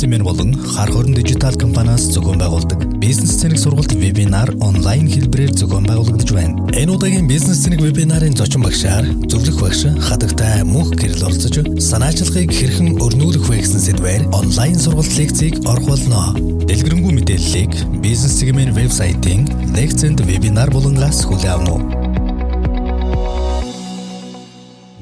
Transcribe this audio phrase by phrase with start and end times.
[0.00, 5.84] бизнесмен болон хар хорон дижитал компаниас зохион байгуулдаг бизнес цэник сургалт вебинар онлайн хэлбэрээр зохион
[5.84, 6.56] байгуулагдаж байна.
[6.72, 12.96] Энэ удаагийн бизнес цэник вебинарын зочин багшаар зөвлөх багш хадагтай мөнх гэрэл оролцож санаачлагыг хэрхэн
[12.96, 16.32] өрнүүлэх вэ гэсэн сэдвээр онлайн сургалт лекцийг орох болно.
[16.64, 21.84] Дэлгэрэнгүй мэдээллийг бизнес цэгийн вебсайтын лекцэнд вебинар болонгаас хүлээн авах нь.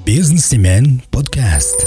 [0.03, 1.87] Бизнесмен подкаст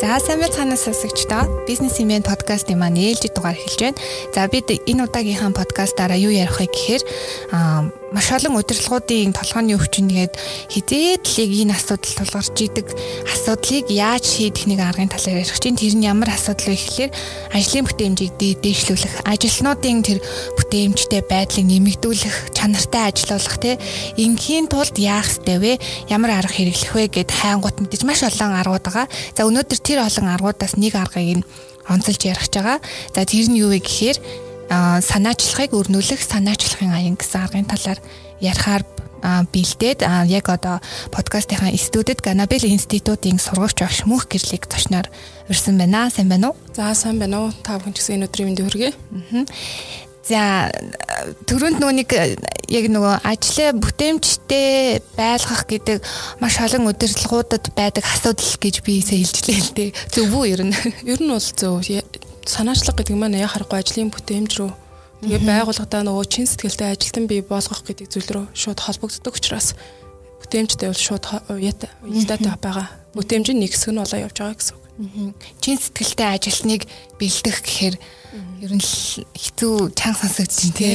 [0.00, 1.66] За сайн байцгаана сонсогчдоо.
[1.70, 4.00] Бизнес имэн подкастын маань ээлжид дугаар эхэлж байна.
[4.32, 7.02] За бид энэ удаагийнхаа подкастаараа юу ярих вэ гэхээр
[8.14, 10.32] маш олон удирдлагуудын толгойн өвчнөгээд
[10.72, 12.86] хизээд л энэ асуудал тулгарч идэг
[13.26, 17.10] асуудлыг яаж шийдэх нэг аргын талаар ярих чинь тэр нь ямар асуудал вэ гэхээр
[17.52, 20.18] ажлын бүтээмжийг дээшлүүлэх, ажилтнуудын тэр
[20.56, 23.82] бүтээмжтэй байдлыг нэмэгдүүлэх, чанартай ажиллах те
[24.14, 25.72] ингийн тулд яах ёстой вэ?
[26.06, 29.06] Ямар арга хэрэглэх вэ гэд хайнгуут мэдээж маш олон аргууд байгаа.
[29.34, 31.46] За өнөөдөр тэр олон аргуудаас нэг аргыг нь
[31.88, 32.78] онцолж ярих байгаа.
[33.14, 34.18] За тэр нь юу вэ гэхээр
[34.70, 38.00] санаачлагыг өрнүүлэх санаачлагын аян гэсэн аргын талаар
[38.40, 38.82] ярихаар
[39.24, 45.08] бэлдээд яг одоо подкастынхаа студид Ганабел институтын сургагч багш мөнх гэрлийг зочноор
[45.48, 46.10] урьсан байна.
[46.12, 46.56] Сайн байна уу?
[46.76, 47.52] За сайн байна уу?
[47.64, 48.92] Та бүхэн ч гэсэн энэ өдрийн мэндийг хүргэе.
[50.24, 50.72] За
[51.44, 52.10] нөгөө нэг
[52.72, 56.00] яг нөгөө ажлаа бүтээмжтэй байлгах гэдэг
[56.40, 59.90] маш олон удирдлагуудад байдаг асуудал гэж би хэлжлээ л дээ.
[60.08, 60.72] Зөв үү ер нь?
[61.12, 61.84] Ер нь бол зөв
[62.48, 64.72] санаачлага гэдэг маань яа харахгүй ажлын бүтээмж рүү
[65.24, 69.72] тэгээ байгууллагадаа нөгөө чин сэтгэлтэй ажилтан бий болгох гэдэг зүйл рүү шууд холбогддог учраас
[70.44, 71.24] бүтээмжтэй бол шууд
[71.56, 72.88] яатай уялдаатай байгаа.
[73.16, 74.83] Бүтээмж нь нэг хэсэг нь болоо явж байгаа гэсэн.
[75.60, 76.86] Чин сэтгэлтэй ажилтныг
[77.18, 77.96] бэлдэх гэхээр
[78.62, 78.84] ер нь
[79.34, 80.94] хэцүү чанга сонсогдож байна тий.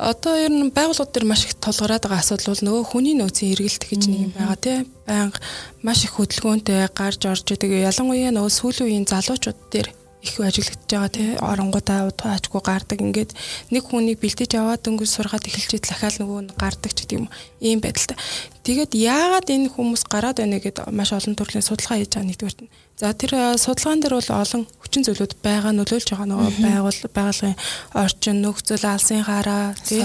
[0.00, 3.84] Одоо ер нь байгууллагууд төр маш их толгороод байгаа асуудал бол нөгөө хүний нөөцийн эргэлт
[3.84, 4.78] гэж нэг юм байгаа тий.
[5.04, 5.38] Баянга
[5.84, 7.84] маш их хөдөлгөөнтэй гарч орж идэг.
[7.84, 9.88] Ялангуяа нөгөө сүүлийн үеийн залуучууд дээр
[10.22, 12.98] их ажиглагдж байгаа тий оронгуудаа удааачгүй гардаг.
[13.00, 13.32] Ингээд
[13.72, 17.26] нэг хүнийг бэлдэж аваад дөнгөж сургаад эхэлж дахиад нөгөө гардаг ч гэдэг юм
[17.60, 18.16] ийм байдалтай.
[18.62, 22.72] Тэгээд яагаад энэ хүмүүс гараад байна гэд маш олон төрлийн судалгаа хийж байгаа нэгдүгээрт нь.
[23.00, 27.56] За тэр судалгаан дээр бол олон хүчин зүйлүүд байгаа нөлөөлж байгаа нөгөө байгуул байгуулгын
[27.96, 30.04] орчин нөхцөл алсын хараа тий.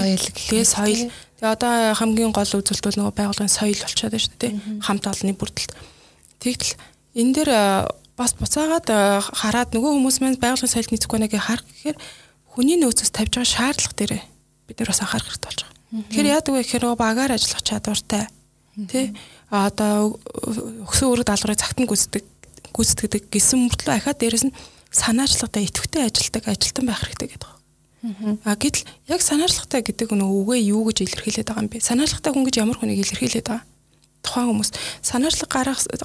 [0.64, 4.80] Соёл Тэгээ одоо хамгийн гол үзэлт бол нөгөө байгуулгын соёл болчиход байна шүү дээ тий
[4.80, 5.72] хамт олонны бүрдэлт.
[6.40, 6.72] Тэгтэл
[7.12, 7.50] энэ дээр
[8.16, 11.98] бас буцаагаад э, хараад нөгөө хүмүүс маань байгууллагын соёлд нийцэхгүй нэгэ харах гэхээр
[12.48, 14.12] хүний нөөцөөс тавьж байгаа шаардлага дээр
[14.66, 15.76] бид нар бас анхаарах хэрэгтэй болж байгаа.
[16.08, 18.24] Тэгэхээр яадаг вэ гэхээр багаар ажиллах чадвартай
[18.88, 19.12] тий
[19.52, 20.16] одоо
[20.88, 22.24] өксөн өрг даалгаврыг цагт нь гүйцэтгэдэг
[22.72, 24.56] гүйцэтгэдэг гэсэн мөртлөө ахаад дээрэс нь
[24.92, 28.38] санаачлагтай идэвхтэй ажилдаг ажилтан байх хэрэгтэй гэдэг байна.
[28.44, 31.80] А гэтэл яг санаачлагтай гэдэг нь үгээ юу гэж илэрхийлээд байгаа юм бэ?
[31.80, 33.64] Санаачлагтай хүн гэж ямар хүнийг илэрхийлээд байгаа?
[34.24, 35.50] Тухайн хүмүүс санаачлаг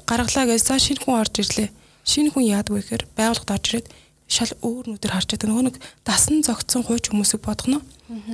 [0.08, 1.70] гаргалаа гэж за шинэ хүн орж ирлээ
[2.06, 3.88] шинэ хүн яадаг вэ гэхээр байгууллагад орж ирээд
[4.32, 5.50] шал өөр нүдээр харж байгаа.
[5.52, 7.84] Нөгөө нэг дасан зогтсон хууч хүмүүсийг бодгоно.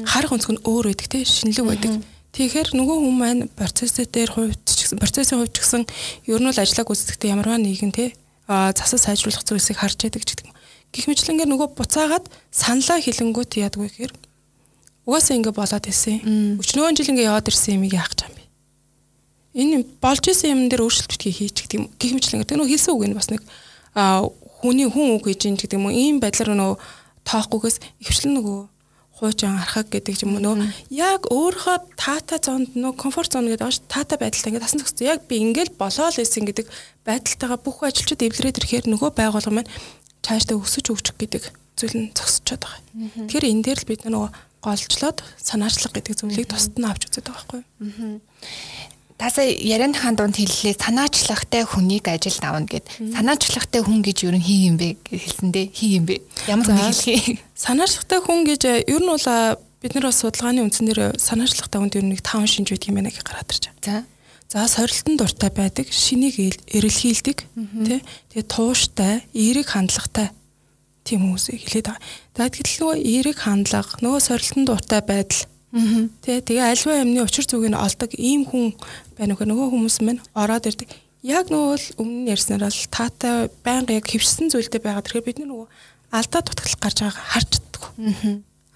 [0.06, 1.92] Харах өнцг нь өөр байдаг те шинэлэг байдаг.
[2.38, 4.62] Тэгэхээр нөгөө хүн маань процесс дээр хувьд
[5.02, 5.84] процессын хувьд ч гэсэн
[6.30, 8.14] ер нь л ажиллаг үзэхдээ ямарваа нэгэн те
[8.46, 10.54] засал сайжруулах зүйлсийг харж яадаг гэдэг юм.
[10.94, 14.14] Гэх мэтлэнгээр нөгөө буцаагаад саналаа хилэнгүүт яадаг вэ гэхээр
[15.10, 16.62] угаасаа ингэ болоод исэн.
[16.62, 18.37] Өчнөө жил ингэ яваад ирсэн юм яах гэж?
[19.58, 21.90] Энэ болж исэн юм дээр өөрчлөлт битгий хийчих гэдэг юм.
[21.98, 23.42] Гэх мэтлэн тэр нөгөө хэлсэн үг нь бас нэг
[24.62, 26.78] хүний хүн үг гэж юм гэдэг юм ийм байдлаар нөгөө
[27.26, 28.60] тоохгүйгээс ихвчлэн нөгөө
[29.18, 34.22] хуучин архаг гэдэг юм нөгөө яг өөрийнхөө таата зонд нөгөө комфорт зон гэдэг ааш таата
[34.22, 36.70] байдалтай ингээд тасан төгссөн яг би ингээл болоо л исэн гэдэг
[37.02, 39.72] байдалтайгаа бүх ажилчид эвлэрээд ирэхээр нөгөө байгууллага маань
[40.22, 41.44] цаашдаа өсөж өгчих гэдэг
[41.78, 42.82] зүйл нь зогсчиход байгаа.
[43.26, 44.30] Тэгэхээр энэ дээр л бид нөгөө
[44.62, 48.22] голчлоод санаачлах гэдэг зүйлийг тусад нь авч үзээд байгаа байхгүй юу.
[49.18, 52.86] Тасаа ярианы хаан дунд хэллээ санаачлагтай хүнийг ажилд авна гэд.
[53.18, 56.22] Санаачлагтай хүн гэж юу хин юм бэ хэлсэндээ хин юм бэ?
[56.46, 57.42] Ямар хүн хэлхий?
[57.58, 62.06] Санаачлагтай хүн гэж э, ер нь бол бид нар бас судалгааны үндсээр санаачлагтай хүнд ер
[62.06, 64.06] нь нэг таван шинж байдаг юм байна гэж гараад ирж байгаа.
[64.06, 64.06] За.
[64.48, 66.38] За сорилтон дуртай байдаг, шинийг
[66.72, 67.38] эрэлхийлдэг,
[67.90, 68.00] тий.
[68.32, 70.32] Тэгээ тууштай, эерэг хандлагатай
[71.04, 72.06] тийм хүмүүсийг хэлээд байгаа.
[72.38, 75.44] Тэгээд гэтэл нөгөө эерэг хандлага, нөгөө сорилтон дуртай байдал
[76.24, 78.72] Тэ тэгээ альва юмны учир зүгийг нь олдог ийм хүн
[79.18, 80.90] байна уу нөгөө хүмүүс маань ороод ирдэг.
[81.26, 85.04] Яг нөгөө л өмнө ярьснаар л таатай байнга яг хөвсөн зүйлтэй байгаа.
[85.04, 85.68] Тэгэхээр бид нөгөө
[86.14, 87.84] алдаа дутагдал гарч байгааг харж чаддаг.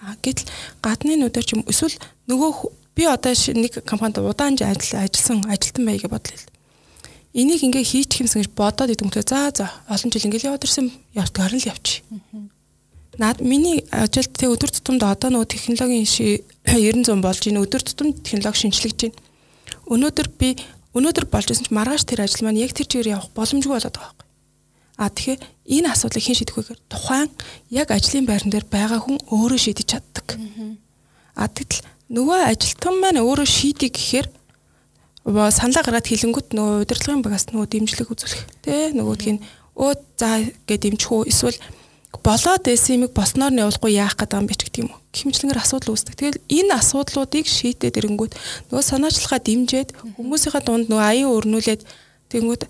[0.02, 0.50] Аа гэтэл
[0.82, 1.96] гадны нүдээр ч юм эсвэл
[2.26, 2.52] нөгөө
[2.98, 6.50] би одоо нэг компанид удаан ажил ажилласан ажилтан бай гэж бодлоо.
[7.38, 11.54] Энийг ингээ хийчих юмсан гэж бодоод хөө за за олон жил ингээ яваад ирсэн явтгаар
[11.56, 12.04] нь л явчих
[13.18, 18.24] наад миний ажилд тэг өдөр тутамд одоо нөгөө технологийн 90 100 болж ийн өдөр тутамд
[18.24, 19.16] технологи шинжлэж байна.
[19.88, 20.50] Өнөөдөр би
[20.98, 24.12] өнөөдөр болж исэн ч маргааш тэр ажил маань яг тэр чигээр явах боломжгүй болоод байгаа
[24.12, 24.28] байхгүй.
[25.00, 25.40] А тэгэхээр
[25.82, 27.30] энэ асуудлыг хэн шийдэх вэ гэхээр тухайн
[27.72, 30.28] яг ажлын байран дээр байгаа хүн өөрөө шийдэж чаддаг.
[31.34, 34.28] А тэгтэл нөгөө ажилтан маань өөрөө шийдэх гэхээр
[35.26, 39.44] саналаа гаргаад хилэнгүүт нөгөө удирдлагын багаас нөгөө дэмжлэг үзүүлэх тий нөгөөдг нь
[39.78, 40.30] өө за
[40.68, 41.58] гэд дэмжих үү эсвэл
[42.26, 45.01] болоод байсан юмыг босноор нь явуулахгүй яах гэдэг юм бэ ч гэдэг юм уу.
[45.12, 46.16] Хэмжлэнгээр асуудал үүсдэг.
[46.16, 48.34] Тэгэл энэ асуудлуудыг шийдээд ирэнгүүт
[48.72, 51.82] нөгөө санаачлахаа дэмжиэд хүмүүсийнхээ дунд нөгөө аян өрнүүлээд
[52.32, 52.64] тэгэнгүүт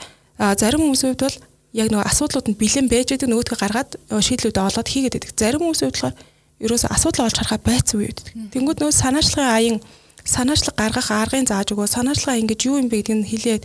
[0.57, 1.37] зарим хүмүүсийн хувьд бол
[1.77, 5.31] яг нөгөө асуудлууд нь бэлэн байж байгаа нөгөөдгөө гаргаад шийдлүүдээ олоод хийгээд байдаг.
[5.37, 6.17] Зарим хүмүүсийн хувьд болохоор
[6.65, 8.27] ерөөсө асуудал олж харахаа байцсан үе байдаг.
[8.53, 9.77] Тэнгүүд нөгөө санаачлагын аян
[10.25, 13.63] санаачлаг гаргах аргын зааж өгөө санаачлага ингэж юу юм бэ гэдгийг хэлээд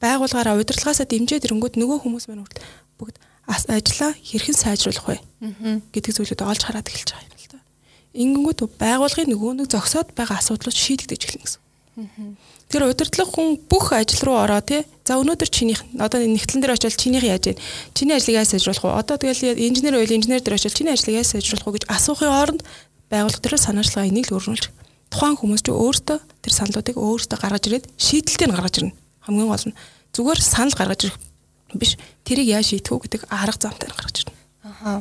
[0.00, 2.46] байгууллагаараа удирдлагаасаа дэмжиж ирэнгүүт нөгөө хүмүүс маань
[2.96, 3.16] бүгд
[3.48, 5.16] ажлаа хэрхэн сайжруулах вэ
[5.92, 7.37] гэдэг зүйлүүд олж хараад эхэлж байгаа юм.
[8.14, 11.62] Ингэнгүүт байгууллагын нөгөө нэг зогсоод байгаа асуудлууд шийдэгдэж эхэлнэ гэсэн.
[12.68, 14.84] Тэр удирдлага хүн бүх ажил руу ороо тий.
[15.04, 17.56] За өнөөдөр чинийх одоо нэгтлэн дээр очивол чинийх яаж вэ?
[17.96, 18.92] Чиний ажлыг яаж сайжруулах вэ?
[18.92, 22.62] Одоо тэгэл инженер байл инженер дээр очивол чиний ажлыг яаж сайжруулах вэ гэж асуухын оронд
[23.08, 24.68] байгууллага дээр санаачлага энийг л өрнүүлж
[25.08, 28.96] тухайн хүмүүс ч өөртөө тэр саналуудыг өөртөө гаргаж ирээд шийдэлтийг гаргаж ирнэ.
[29.24, 29.76] Хамгийн гол нь
[30.12, 31.16] зүгээр санал гаргаж ирэх
[31.72, 31.96] биш.
[32.28, 34.36] Тэрийг яаж шийдэх үү гэдэг арга замтай гаргаж ирнэ.
[34.68, 35.00] Ахаа.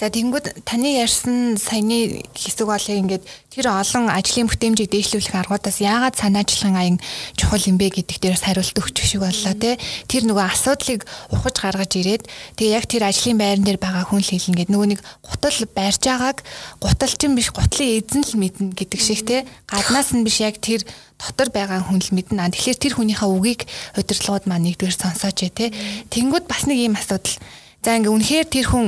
[0.00, 6.16] За тэнгууд таны ярьсан саяны хэсэг болыг ингээд тэр олон ажлын бүтээмжийг дээшлүүлэх аргуудаас яагаад
[6.16, 6.96] санаачлагын аян
[7.34, 9.76] чухал юм бэ гэдэг дээрээс хариулт өгч шиг боллоо те.
[10.06, 11.02] Тэр нөгөө асуудлыг
[11.34, 12.24] ухаж гаргаж ирээд
[12.56, 16.02] тэгээ яг тэр ажлын байран дээр байгаа хүн л хэлнэ гэдэг нөгөө нэг гутал барьж
[16.06, 16.38] байгааг
[16.78, 19.44] гуталчин биш гутлын эзэн л мэднэ гэдэг шиг те.
[19.66, 20.86] Гаднаас нь биш яг тэр
[21.20, 22.54] дотор байгаа хүн л мэднэ.
[22.54, 23.66] Тэгэхээр тэр хүнийхээ үгийг
[23.98, 25.74] удирдлагууд маань нэгдүгээр сонсооч те.
[26.08, 27.36] Тэнгүүд бас нэг ийм асуудал.
[27.84, 28.86] За ингээ үнэхээр тэр хүн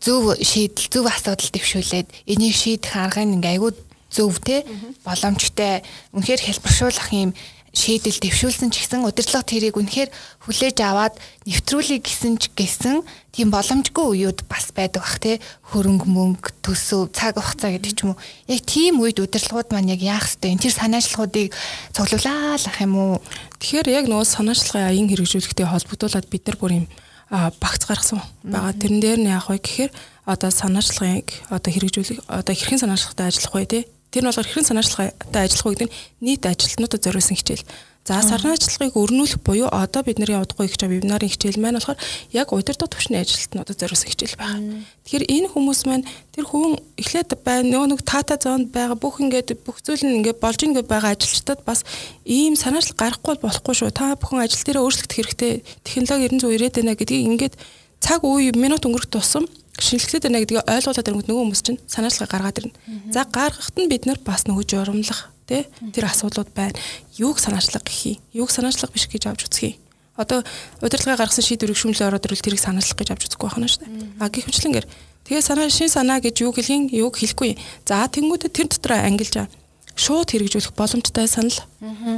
[0.00, 3.72] зөв шийдэл зөв асуудал дэвшүүлээд энийг шийдэх аргыг ингээ айгүй
[4.10, 4.64] зөв те.
[5.04, 5.82] Боломжтой.
[6.14, 7.30] Үнэхээр хэлбэршүүлэх юм
[7.78, 10.10] шийдэл дэвшүүлсэн ч гэсэн удирдлага тэрийг үнэхээр
[10.48, 11.14] хүлээж аваад
[11.44, 15.38] нэвтрүүлэх гэсэн ч гэсэн тийм боломжгүй үеуд бас байдаг бах те.
[15.68, 18.22] Хөрөнгө мөнгө төсөв цаг хугацаа гэдэг ч юм уу.
[18.48, 20.56] Яг тийм үед удирдлагууд маань яг яах ёстой?
[20.56, 21.52] Энэ тэр санаачлагуудыг
[21.92, 23.14] цуглуулаад ах юм уу?
[23.60, 26.86] Тэгэхээр яг нөгөө санаачлагын аян хэрэгжүүлэхтэй холбогдуулаад бид нар бүр юм
[27.30, 28.72] багц гаргасан байгаа.
[28.72, 29.92] Тэрэн дээр нь яах вэ гэхээр
[30.24, 35.42] одоо санаачлагыг одоо хэрэгжүүлэх одоо хэрхэн санаачлагтай ажиллах вэ те Тэр нь болохоор хэрхэн санаачлагтай
[35.44, 37.68] ажиллах вэ гэдэг нь нийт ажилтнуудад зориулсан хичээл.
[38.08, 42.00] За санаачлагыг өрнүүлэх буюу одоо бидний удахгүй их чав вебинарын хичээл маань болохоор
[42.32, 44.80] яг удирдах төвчний ажилтнуудад зориулсан хичээл байна.
[45.04, 49.60] Тэгэхээр энэ хүмүүс маань тэр хүн эхлээд байна нөгөө нэг тата зоонд байгаа бүх ингээд
[49.60, 51.84] бүх зүйл нь ингээд болж ингээд байгаа ажилчдад бас
[52.24, 53.92] ийм санаачлал гарахгүй болохгүй шүү.
[53.92, 55.52] Та бүхэн ажил дээрээ өөрчлөгдөх хэрэгтэй.
[55.84, 57.54] Технологи 900 ирээд байна гэдгийг ингээд
[58.00, 59.44] цаг үе минут өнгөрөх тусам
[59.76, 62.74] шинжилгээтэй байна гэдгийг ойлгуулад ирэнгүүт нөгөө хүмүүс чинь санаачлага гаргаад ирнэ.
[63.12, 66.76] За гаргахад нь бид нар бас нөгөө журамлах тий тэр асуудлууд байна.
[67.16, 68.20] Юуг санаачлага гэх юм?
[68.36, 69.80] Юуг санаачлага биш гэж авч үзэх юм?
[70.20, 70.44] Одоо
[70.82, 74.20] удирдлага гаргасан шийдвэрийг шүүмжлээ ороод ирвэл тэрийг санаачлах гэж авч үзэхгүй байна шүү дээ.
[74.20, 74.86] А гэхмэчлэнгээр
[75.24, 77.56] тэгээ санаа шин санаа гэж юу хэлхийн юуг хэлэхгүй.
[77.86, 79.46] За тэнгуүдэ тэр дотор ангилж
[79.94, 81.58] шууд хэрэгжүүлэх боломжтой санал.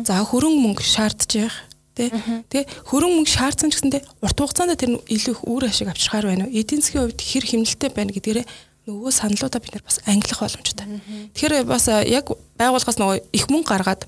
[0.04, 2.08] За хөрөнгө мөнгө шаардж байгаа Тэ
[2.48, 6.46] тэ хөрөн мөнгө шаардсан ч гэсэндээ урт хугацаанд тэр илүү их үр ашиг авчрахаар байна
[6.46, 6.54] уу?
[6.54, 8.46] Эдийн засгийн хувьд хэр хэмнэлттэй байна гэдгээрээ
[8.88, 10.86] нөгөө саналуудаа бид нар бас ангилах боломжтой.
[11.34, 14.02] Тэгэхээр бас яг байгууллагаас нөгөө их мөнгө гаргаад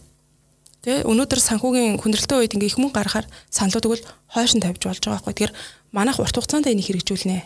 [0.83, 5.03] тэ өнөөдөр санхүүгийн хүндрэлтэй үед ингээ их мөнгө гаргахаар саналууд өгвөл хойш нь тавьж болж
[5.05, 5.35] байгаа байхгүй.
[5.53, 5.57] Тэгэхээр
[5.95, 7.39] манайх урт хугацаанд энийг хэрэгжүүлнэ.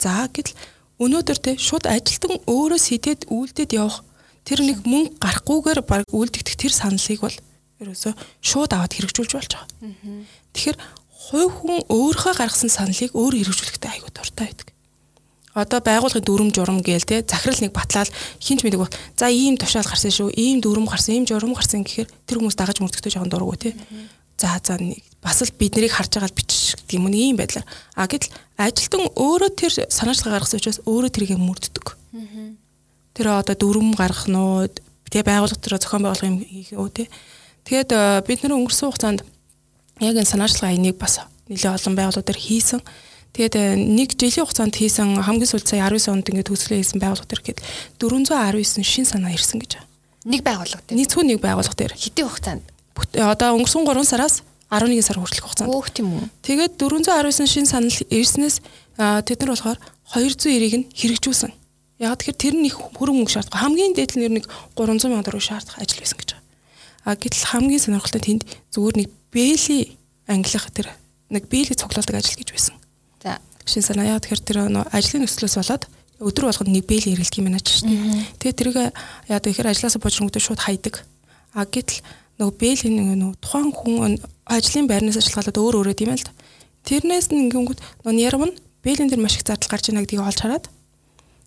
[0.00, 0.56] За гэтэл
[1.02, 4.00] өнөөдөр тэ шууд ажилтан өөрөө сэтэд үйлдэл явах
[4.46, 7.36] тэр нэг мөнгө гарахгүйгээр баг үйлдэгдэх тэр саналыг бол
[7.82, 9.68] ерөөсөө шууд аваад хэрэгжүүлж болж байгаа.
[10.54, 10.78] Тэгэхээр
[11.32, 14.68] хувь хүн өөрийнхөө гаргасан саналыг өөр хэрэгжүүлэхдээ айгүй дуртай байдаг.
[15.54, 18.10] Одоо байгуулгын дүрм журам гээл те захирал нэг батлаад
[18.42, 22.10] хинч мэдэг бол за ийм тушаал гарсан шүү, ийм дүрм гарсан, ийм журам гарсан гэхээр
[22.26, 23.74] тэр хүмүүс дагаж мөрдөгтэй жоохон дургу те.
[24.34, 24.76] За за
[25.22, 27.62] бас л бид нарыг харж байгаа л бичих гэдэг юм ийм байдлаар.
[27.94, 31.86] А гэтэл ажилтан өөрөө тэр санаачлага гаргасан учраас өөрөө тэрийг мөрддөг.
[33.14, 34.34] Тэр одоо дүрм гаргах нь
[35.06, 37.06] тэгээ байгууллага дээр зохион байгуулах юм хийх үү те
[37.64, 39.20] Тэгээд э, бид нэр өнгөрсөн хугацаанд
[40.04, 42.80] яг энэ санаачлагын аяныг бас нэлээд олон байгууллагууд хийсэн.
[43.34, 47.26] Тэгээд э, нэг жилийн хугацаанд хийсэн хамгийн сүүлд сая 19 онд ингээд төсөлөө хийсэн байгууллага
[47.26, 47.60] төр гэхэд
[47.98, 49.82] 419 шин санаа ирсэн гэж.
[50.22, 50.98] Нэг байгууллага дээр.
[51.02, 51.98] Нийцгүй нэг байгууллага дээр.
[51.98, 52.62] Хэдийн хугацаанд?
[53.18, 55.66] Э, одоо өнгөрсөн 3 сараас 11 сар хүртэлх хугацаанд.
[55.66, 56.30] Өөх тийм үү.
[56.46, 58.62] Тэгээд 419 шин санал ирснээс
[58.94, 59.78] тэд нар болохоор
[60.14, 61.50] 290-ыг нь хэрэгжүүлсэн.
[61.98, 63.58] Яг тэгэхээр тэр нь их хөрөнгө мөнгө шаардах.
[63.58, 64.46] Хамгийн дээд нь нэг
[64.78, 66.30] 300 сая төгрөг шаардах ажил байсан гэж.
[67.02, 69.98] А гэтэл хамгийн сонирхолтой тэнд зүгээр нэг бэли
[70.30, 70.94] ангилах тэр
[71.30, 72.74] нэг бэли цуглуулдаг ажил гэж байсан.
[73.24, 73.40] За.
[73.64, 74.58] Шин санаа яа тэгэхээр тэр
[74.92, 75.84] ажлын нөхцлөөс болоод
[76.20, 78.28] өдөр болгонд нэг бэли хэрэглэх юм байна ч шүү дээ.
[78.36, 78.76] Тэгээ тэрийг
[79.32, 81.00] яа тэгэхээр ажлаасаа божрөнгөд шууд хайдаг.
[81.56, 82.04] А гэтэл
[82.36, 84.14] нөгөө бэлийн нөгөө тухайн хүн
[84.44, 86.28] ажлын байрнаас ажиллагаад өөр өөрөө тийм ээ л
[86.84, 90.40] тэрнээс нь ингэнгүүт нөө ярам нь бэлэн дээр маш их зардал гарч ийнэ гэдгийг олж
[90.44, 90.66] хараад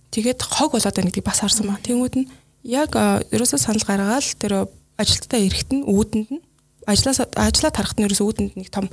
[0.09, 1.77] тэгээд хог болоод байна гэдгийг бас харсан ба.
[1.85, 2.29] Тэнгүүд нь
[2.65, 2.97] яг
[3.29, 4.65] ерөөсөө санал гаргаал тэр
[4.97, 6.41] ажилтнаа эрэхт нь үүдэнд нь
[6.89, 8.89] ажлаас ажлаа тарахт нь ерөөсөө үүдэнд нэг том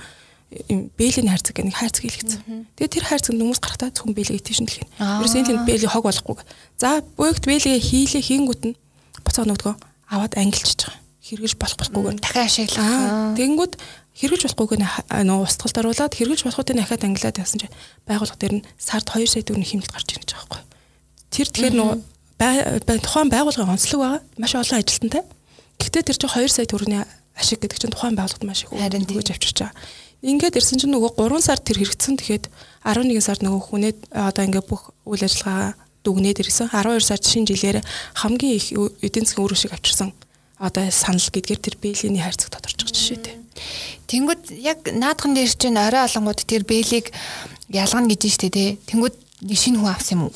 [0.70, 2.40] юм бэлийн хайрцаг гэх нэг хайрцаг хэлгэсэн.
[2.78, 4.88] Тэгээд тэр хайрцаг хүмүүс гарахтаа зөвхөн бэлийг итвшин дэлхийн.
[4.98, 6.36] Ерөөсөө энэ тэнд бэли хог болохгүй.
[6.78, 8.78] За буйгт бэлигээ хийлээ хийнгүүт нь
[9.26, 9.74] буцаа нөгдгөө
[10.14, 11.00] аваад ангилчихж байгаа.
[11.24, 13.36] Хэрэгж болох болохгүйгээр дахин ашиглах.
[13.38, 13.72] Тэнгүүд
[14.14, 14.82] хэрэгж болохгүйгээр
[15.26, 17.74] нөө устгалд оруулаад хэрэгж болохгүй дахиад ангилаад яасан чинь
[18.06, 20.62] байгууллага дээр нь сард 2 сая төгрөгийн хэмнэлт гарч ирж байгаа байхгүй.
[21.34, 21.96] Тэр тэгэхээр нөгөө
[23.02, 24.20] тухайн байгууллагын онцлог байгаа.
[24.38, 25.24] Маш олон ажилтнтай.
[25.80, 27.02] Гэхдээ тэр чинь 2 сая төгрөгийн
[27.34, 29.74] ашиг гэдэг чинь тухайн байгууллагад маш их өгөөж авчирч байгаа.
[30.24, 32.16] Ингээд ирсэн чинь нөгөө 3 сар тэр хэрэгцсэн.
[32.16, 32.48] Тэгэхэд
[32.80, 36.72] 11 сард нөгөө хүнээд одоо ингээд бүх үйл ажиллагаа дүгнээд ирсэн.
[36.72, 37.84] 12 сард шинэ жилээр
[38.16, 38.72] хамгийн их
[39.04, 40.16] эдийн засгийн үр ашиг авчирсан
[40.58, 43.36] одоо санал гэдгээр тэр бэлиний хайрцаг тодорч байгаа жишээтэй.
[44.08, 47.12] Тэнгүүд яг наадхан дээр чинь орой олонгууд тэр бэлийг
[47.68, 48.70] ялгана гэж штэ тий.
[48.88, 49.14] Тэнгүүд
[49.44, 50.34] шинэ хүн авсан юм уу?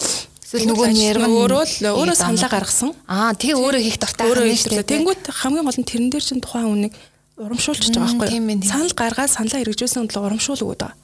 [0.49, 2.97] Эсвэл нөгөө нэрмэн өөрөө л өөрөө саналаа гаргасан.
[3.05, 4.93] Аа тий өөрөө хийх дуртай байгаа юм шүү дээ.
[4.97, 6.95] Тэнгүүт хамгийн гол нь тэрэн дээр чинь тухайн үнийг
[7.39, 8.67] урамшуулчихж байгаа байхгүй юу?
[8.67, 10.99] Санал гаргаад саналаа хэрэгжүүлсэн бол урамшуул өгöd байгаа.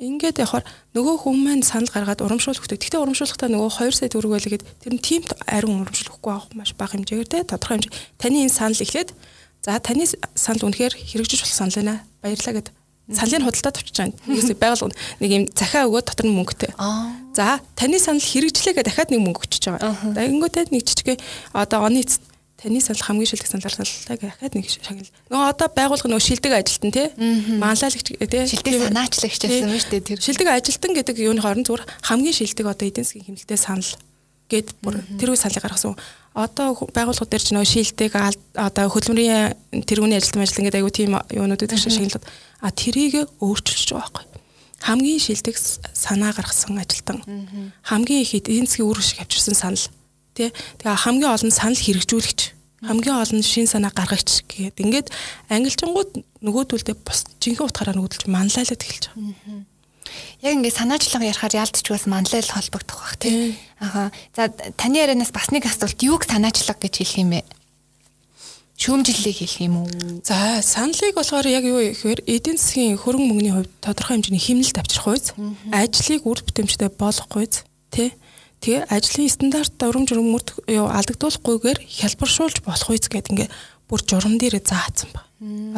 [0.00, 0.64] Ингээд явахаар
[0.96, 2.80] нөгөө хүн маань санал гаргаад урамшуул өгдөг.
[2.80, 6.72] Гэхдээ урамшуулгахдаа нөгөө 2 сая төгрөг байлгээд тэр нь тийм ариун урамшуул өгөхгүй авах маш
[6.72, 7.92] бага хэмжээгээр те тодорхой хэмжээ.
[8.16, 9.12] Таны энэ санал эхлээд
[9.60, 11.94] за таны санал үнэхээр хэрэгжиж болох санал байна.
[12.24, 12.68] Баярлалаа гэд
[13.12, 14.14] саналын худалдаа тавьчих жаана.
[14.24, 16.72] Нэгээс байгуулга нэг юм захиа өгөөд дотор нь мөнгөтэй.
[17.34, 20.14] За таны санал хэрэгжлээгээ дахиад нэг мөнгө өчөж байгаа.
[20.14, 21.20] Тэгэнгүүтээ нэг жижиг
[21.52, 22.22] одоо оны эцэст
[22.60, 25.08] таны санал хамгийн шилдэг саналтайг дахиад нэг шагнал.
[25.32, 27.08] Нөгөө одоо байгуулга нөгөө шилдэг ажилтан тий.
[27.56, 28.16] Манлайлагч тий.
[28.20, 30.20] Шилдэг санаачлагч гэсэн юм шүү дээ тэр.
[30.20, 33.92] Шилдэг ажилтан гэдэг юуны хооронд зүгээр хамгийн шилдэг одоо эдийн засгийн хэмнэлтэд санал
[34.52, 35.96] гэд бүр тэр үе саналыг гаргасан.
[36.36, 38.12] Одоо байгууллагууд дээр ч нөгөө шилдэг
[38.54, 39.56] одоо хөдөлмөрийн
[39.88, 42.24] тэргүүний ажилтан ажилтан гэдэг аюу тийм юунууд гэдэг шиг шагналууд
[42.60, 44.30] а тэрийг өөрчилж байгаа байхгүй
[44.80, 45.56] хамгийн шилдэг
[45.92, 47.20] санаа гаргасан ажилтан
[47.82, 49.84] хамгийн их эдийн засгийн үр ашиг авчирсан санал
[50.40, 52.40] тий тэгээ хамгийн олон санал хэрэгжүүлэгч
[52.80, 55.08] хамгийн олон шин санаа гаргагч гэдэг ингээд
[55.52, 59.68] ангилжингууд нөгөөдөлдөө бус жинхэнэ утгаараа нөгөөдөлж манлайлаад эхэлж байгаа.
[60.40, 63.60] Яг ингээд санаачлага ярихаар яалтч бас манлайл холбогдох бах тий.
[63.78, 64.08] Аха.
[64.32, 67.44] За таны ярианаас бас нэг асуулт юуг санаачлага гэж хэлэх юм бэ?
[68.80, 69.88] шүүмжиллийг хэлэх юм уу?
[70.24, 75.06] За, саналыг болохоор яг юу гэхээр эдийн засгийн хөрөнгө мөнгөний хувьд тодорхой хэмжээний хэмнэлт авчрах
[75.12, 75.36] үйс,
[75.68, 78.16] ажлыг үр бүтэмжтэй болгох үйс, тий.
[78.60, 83.48] Тэгээ ажлын стандарт урам журмөрт юу алдагдуулахгүйгээр хялбаршуулж болох үйс гэдэг ингээ
[83.88, 85.24] бүр журам дээр заасан ба.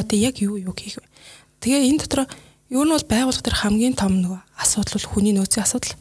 [0.02, 1.06] Одоо яг юу юу хийх вэ?
[1.62, 2.26] Тэгээ энэ дотор
[2.74, 5.94] юу нь бол байгууллага төр хамгийн том нөгөө асуудал бол хүний нөөцийн асуудал.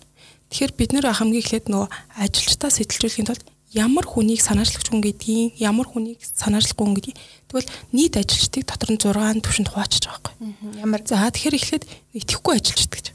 [0.50, 3.46] Тэгэхээр бид нэр хамгийн эхлээд нөгөө ажилчдаа сэтэлжүүлэхийн тулд
[3.78, 9.00] ямар хүнийг санаачлагч хүн гэдгийг, ямар хүнийг санаачлахгүй хүн гэдгийг тэгвэл нийт ажилчдыг дотор нь
[9.00, 10.82] 6 төвшөнд хуваачиж байгаа байхгүй.
[10.82, 11.84] Ямар за тэгэхээр эхлээд
[12.20, 13.06] итгэхгүй ажилчд гэж.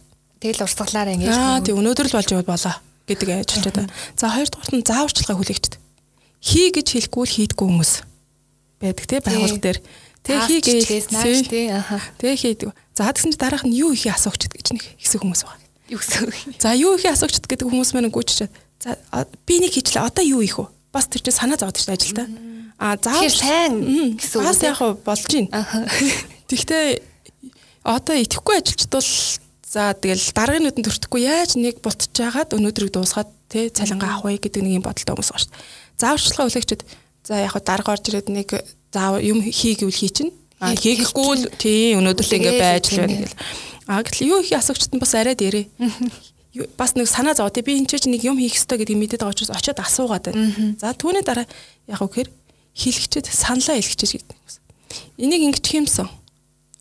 [0.41, 1.35] Тэгэл урсгалаараа ингэж.
[1.35, 3.87] Аа тий өнөөдөр л болж яваад болоо гэдэг ажилчдаа.
[4.19, 5.75] За хоёрдугаар нь зааварчилгаа хүлээгчд.
[6.43, 7.93] Хий гэж хэлэхгүй л хийдэггүй хүмүүс
[8.83, 9.79] байдаг тий байгууллага дээр.
[10.27, 10.85] Тэгээ хийгээд
[11.47, 11.71] тий.
[12.19, 12.71] Тэгээ хийдэг.
[12.99, 15.63] За тэгсэн чи дараах нь юу ихийг асуугчд гэж нэг хэсэг хүмүүс байгаа.
[15.87, 16.59] Юу гэсэн.
[16.59, 18.51] За юу ихийг асуугчд гэдэг хүмүүс маань гүйчихэд
[18.83, 18.97] За
[19.47, 20.05] би нэг хийчлээ.
[20.05, 20.69] Одоо юу ийх вэ?
[20.93, 22.29] Бас тэр чинь санаа зовоод дээ ажилдаа.
[22.79, 24.47] А заавал сайн гэсэн үг.
[24.47, 25.89] Бас яг болж байна.
[26.47, 27.01] Тэгвэл
[27.83, 29.11] одоо итгэхгүй ажилчд бол
[29.67, 34.39] за тэгэл дараагийн нүдэнд төртөхгүй яаж нэг бултж жагаад өнөөдрийг дуусгаад тий цалингаа авах вэ
[34.39, 35.63] гэдэг нэг юм бодолтой хүмүүс байгаа шүү дээ.
[35.99, 36.81] Зааварчилгаа хүлээгчд
[37.27, 38.49] за яг дарга орж ирээд нэг
[38.95, 40.33] заав юм хий гэвэл хий чинь.
[40.63, 43.39] А хийхгүй л тий өнөөдөр л ингэ байж л байна гэл.
[43.91, 45.67] А гэтэл юу их асуугчд нь бас арай дээрээ
[46.79, 49.35] бас нэг санаа зов тий би энэ ч нэг юм хийх ёстой гэдгийг мэдээд байгаа
[49.35, 50.79] учраас очиод асуугаад байна.
[50.81, 51.45] За түүний дараа
[51.91, 52.31] яг үгээр
[52.73, 54.37] хийлэгчэд саналаа хэлчихэж гэдэг.
[55.21, 56.09] Энийг ингэчих юмсан.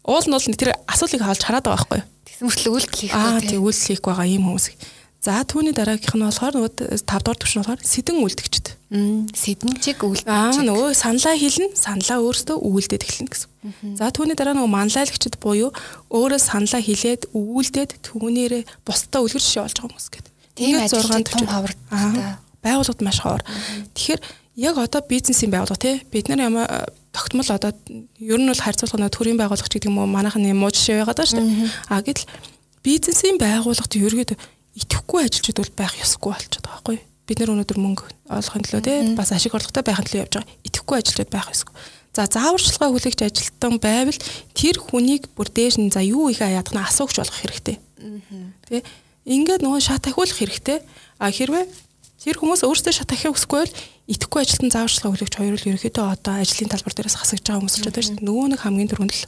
[0.06, 2.08] Уул нь бол тэр асуулыг хаалж хараад байгаа байхгүй юу?
[2.25, 4.75] Тэгсэн мөртлөө үйлдэл хийх аа тий үйлдэл хийх байгаа юм хүмүүс.
[5.25, 8.67] За түүний дараагийнх нь болохоор нөгөө 5 дугаар төвшин болохоор сэдэн үлдэгчд.
[9.34, 10.29] Сэдэнчиг үлдэгч.
[10.29, 13.50] Аа нөгөө саналаа хэлнэ, саналаа өөртөө үйлдээд эхэлнэ гэсэн.
[13.98, 15.74] За түүний дараа нөгөө манлайлагчд буюу
[16.13, 20.34] өөрөө саналаа хэлээд үйлдээд түүнээрээ бусдаа үлгэр жишээ болж байгаа хүмүүс гэдэг.
[20.62, 21.74] Тийм 6 том хавар.
[22.62, 23.41] Байгууллагад маш ховор.
[23.98, 24.22] Тэгэхээр
[24.62, 26.70] яг одоо бизнесийн байгууллага тий бид нар ямар
[27.15, 27.72] тогтмол одоо
[28.19, 31.07] ер нь бол харьцуулах нь төрийн байгууллага ч гэдэг юм уу манайхан юм муу жишээ
[31.07, 31.72] байгаад байна шүү дээ.
[31.88, 32.27] А гэтэл
[32.84, 34.31] бизнесийн байгууллагт ерөөд
[34.75, 36.98] итгэхгүй ажилчид бол байх ёсгүй болчиход байгаа байхгүй.
[37.25, 40.51] Бид нар өнөөдөр мөнгө олохын төлөө те бас ашиг орлоготой байхын төлөө явж байгаа.
[40.67, 41.74] Итгэхгүй ажилчид байх ёсгүй.
[42.15, 44.19] За зааварчилгаа хүлээгч ажилтан байвал
[44.53, 47.79] тэр хүнийг бүр дээш нь за юу их яадах нь асуугч болох хэрэгтэй.
[48.69, 48.84] Те
[49.25, 50.79] ингээд нөгөө шат ахиулах хэрэгтэй.
[51.19, 51.65] А хэрвээ
[52.25, 53.75] тэр хүмүүс өөрсдөө шат ахиах хүсэхгүй бол
[54.10, 57.86] итгэхгүй ажилтан зааварчилгаа хүлээгч хоёр л ерөөхдөө одоо ажлын талбар дээрээс хасагдж байгаа хүмүүс л
[57.86, 59.25] ч одоо нөгөө нэг хамгийн түрүүнд л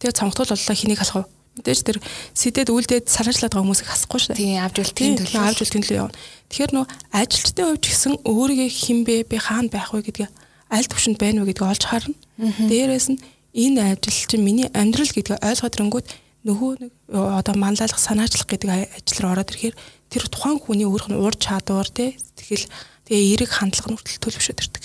[0.00, 1.28] тэгээ цамхтуул боллоо хэнийг халах вэ
[1.60, 1.98] Мэдээж тэр
[2.32, 4.38] сэтэд үлдээд салаачлаад байгаа хүмүүсийг хасахгүй шүү дээ.
[4.38, 5.42] Тийм, авж үлдэхин төлөө.
[5.44, 6.16] Авж үлдэхин төлөө явна.
[6.46, 10.28] Тэгэхээр нөө ажилчдын хувьд гэсэн өөрийгөө хинбэ би хаана байх вэ гэдгээ
[10.70, 12.14] аль төвшөнд байна вэ гэдгийг олж харна.
[12.38, 13.20] Дээрээс нь
[13.50, 16.06] энэ ажил чинь миний амьдрал гэдгийг ойлгоод ирэнгүүт
[16.46, 19.76] нөгөө нэг одоо манлайлах санаачлах гэдэг ажил руу ороод ирэхээр
[20.08, 22.16] тэр тухайн хүний өөрх нь ур чадвар тий
[22.50, 22.66] тэгэл
[23.06, 24.84] тэгээ эерэг хандлага нь хүртэл төлөвшөд ирдэг.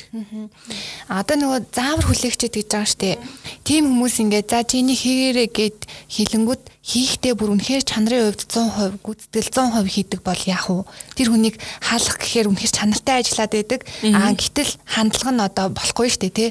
[1.09, 3.17] Аа одоо нөгөө заавар хүлээгчэд гэж байгаа штэ.
[3.65, 5.79] Тим хүмүүс ингээд за чиний хийгээрээ гэд
[6.09, 9.49] хилэнгүүд хийхдээ бүр үнэхээр чанарын хувьд 100% гүйцэтгэл
[9.81, 10.85] 100% хийдэг бол яах вэ?
[11.17, 13.81] Тэр хүнийг хаалгах гэхээр үнэхээр чанартай ажиллаад байдаг.
[14.09, 16.49] Аа гэтэл хандлага нь одоо болохгүй штэ тий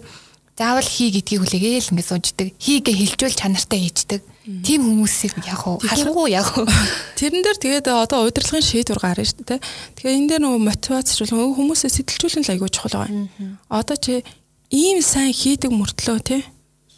[0.55, 2.49] заавал хий гэдгийг хүлээгээл ингээд сууждаг.
[2.63, 4.23] Хийгээ хилжүүл чанартай хийждэг.
[4.45, 6.69] Тим хүмүүсийг яг уу халахгүй яг уу.
[7.17, 9.61] Тэрэн дээр тэгээд одоо удирдлагын шийдвэр гарна шүү дээ.
[9.97, 13.25] Тэгэхээр энэ дээр нөгөө мотивацчлуулан хүмүүсээ сэтэлжүүлэн л айгүй чухал байгаа.
[13.73, 14.21] Одоо чи
[14.69, 16.45] ийм сайн хийдэг мөртлөө те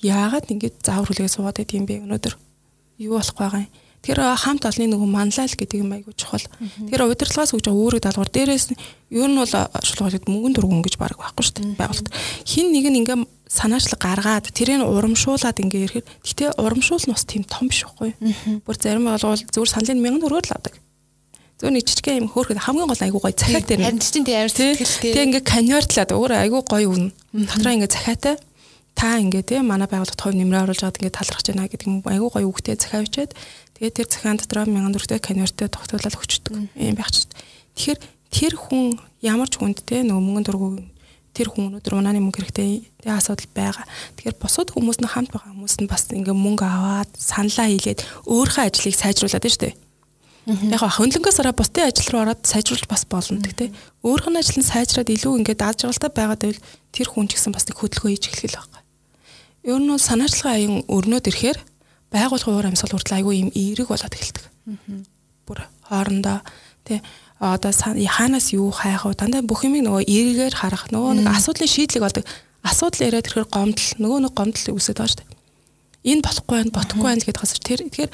[0.02, 2.34] яагаад ингэж заавар хүлээгээ суугаад байд юм бэ өнөөдөр?
[3.06, 3.70] Юу болох байгаа юм?
[4.06, 6.46] Тэр хамт олонны нөгөө манлайл гэдэг юм айгуу чухал.
[6.86, 8.66] Тэр удирдлагаас байгаа өөрөг даалгавар дээрээс
[9.10, 9.50] ер нь бол
[9.82, 12.06] шулгуулад мөнгөн дургуун гэж баг байхгүй шүү дээ байгуулт.
[12.46, 17.42] Хин нэг нь ингээм санаачлаг гаргаад тэрийг урамшуулад ингээ ирэхээр гэтээ урамшуул нь бас тийм
[17.42, 18.14] том биш байхгүй.
[18.62, 20.74] Бүр зарим бол зүгээр саналын 1000 төгрөгөөр л авдаг.
[21.56, 23.80] Зөв нэг жижигхэн юм хөөхөд хамгийн гол айгуу гоё цахиат дээр.
[23.80, 25.14] Харин чинь тийм амар сэтгэлтэй.
[25.16, 27.04] Тэг ингээ конвертлаад өөр айгуу гоё үн.
[27.32, 28.36] Дотроо ингээ цахиатай
[28.96, 32.32] та ингээ те манай байгууллагт хувь нэмрээ оруулж аваад ингээ талархаж байна гэдэг юм айгуу
[32.32, 33.32] гоё үгтэй захиавчаад
[33.76, 36.54] Тэгээд тэр захиан дотроо 1000 төгрөгтэй конвертэд тогтоолол өгчдөг.
[36.80, 37.28] Ийм байх ч.
[37.76, 38.00] Тэгэхээр
[38.32, 40.68] тэр хүн ямар ч хүнд те нөгөө мөнгө дургу
[41.36, 43.84] тэр хүн өнөөдөр унааны мөнгө хэрэгтэй тэг асуудал байгаа.
[44.16, 48.64] Тэгэхээр босод хүмүүс нь хамт байгаа хүмүүс нь бас ингээ мөнгө аваад саналаа хийлээд өөрийнхөө
[48.64, 49.74] ажлыг сайжруулад шүү дээ.
[50.46, 53.68] Яг хаа хөндлөнгөөс ороо бусдын ажил руу ороод сайжруулж бас болно гэхдээ
[54.00, 56.64] өөрийнх нь ажил нь сайжраад илүү ингээд дааж жаргалтай байгаад байвал
[56.94, 58.80] тэр хүн ч гэсэн бас нэг хөдөлгөөн хийж эхлэх л байна.
[59.66, 61.58] Ер нь санаачлагын аян өрнөд ирэхээр
[62.12, 64.44] байгуулгын уур амьсгал хүртэл айгүй юм эерэг болоод эхэлдэг.
[65.46, 65.58] Бүр
[65.88, 66.40] хоорондоо
[66.86, 67.02] тий
[67.38, 69.14] одоо хаанаас юу хайх вэ?
[69.14, 72.24] Дандаа бүх юмыг нөгөө эргээр харах, нөгөө нэг асуудлын шийдлэг болдог.
[72.64, 75.36] Асуудал яриад ирэхээр гомдол, нөгөө нэг гомдол үүсэж байгаа шүү дээ.
[76.06, 78.12] Энэ болохгүй байх, бодохгүй байх гэдэг хасар тэр тэгэхээр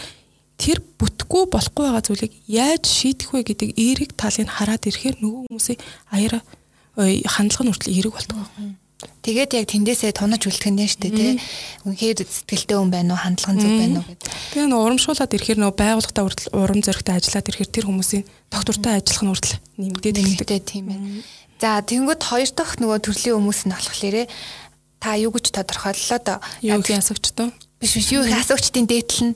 [0.59, 5.81] тэр бүтггүй болохгүй байгаа зүйлийг яаж шийдэх вэ гэдэг эерэг талыг хараад ирэхээр нөгөө хүмүүсийн
[6.11, 6.41] аяра
[6.99, 8.77] хандлага нь хүртэл эерэг болдог байна.
[9.23, 11.33] Тэгээд яг тэндээсээ тунаж шүү дээ тий.
[11.87, 14.31] Үнэхээр сэтгэлтэй хүн байна уу, хандлага зөв байна уу гэдэг.
[14.55, 19.23] Тэгээ нөө урамшуулад ирэхээр нөө байгууллагатаа хүртэл урам зоригтой ажиллаад ирэхээр тэр хүмүүсийн доктортой ажиллах
[19.23, 21.07] нь хүртэл нэмдээд эхэлдэг тийм байна.
[21.63, 24.27] За тэнгууд хоёр дахь нөгөө төрлийн хүмүүс нь болохоор
[25.03, 26.39] та юу гэж тодорхойллоо доо.
[26.63, 27.51] Юу их асууч тоо.
[27.79, 29.35] Биш биш юу их асуучдын дээдл нь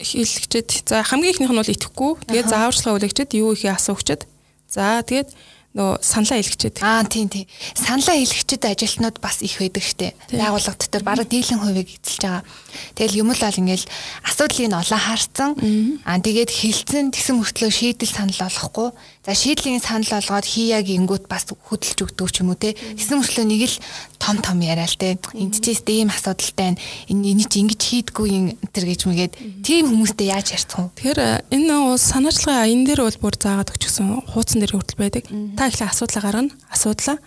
[0.00, 0.88] хэлэгчэд.
[0.88, 2.24] За хамгийн ихнийх нь бол итгэхгүй.
[2.28, 4.28] Тэгээд зааварчлага үлэгчэд юу их асуугчэд.
[4.68, 5.32] За тэгээд
[5.70, 6.82] нөө саналаа хэлэгчээд.
[6.82, 7.46] Аа тийм тийм.
[7.78, 10.18] Саналаа хэлэгчэд ажилтнууд бас их байдаг штэ.
[10.34, 12.42] Байгууллага дотор бараг дийлэн хувийг эзэлж байгаа.
[12.98, 13.86] Тэгэл юм л бол ингээл
[14.26, 15.50] асуудлыг олон харсан.
[16.02, 18.90] Аа тэгээд хилцэн тэгсэн мөртлөө шийдэл санал олохгүй.
[19.20, 22.72] За шийдлийн санал олгоод хийя гингүүт бас хөдөлж өгдөг ч юм уу те.
[22.72, 23.76] Тэгсэн мөртлөө нэг л
[24.16, 25.20] том том яриа л те.
[25.36, 26.80] Энд ч ийм асуудалтай байна.
[27.12, 30.88] Энэ чи ингэж хийдгүү юм тэр гэж мэгээд тийм хүмүүстэй яаж ярьцсан.
[30.96, 35.24] Тэгэхээр энэ санаачлагын энэ дээр бол бүр заагаад өгчихсөн хуудсан дээр хүртэл байдаг.
[35.28, 36.56] Та ихлэ асуудлаа гаргана.
[36.72, 37.20] Асуудлаа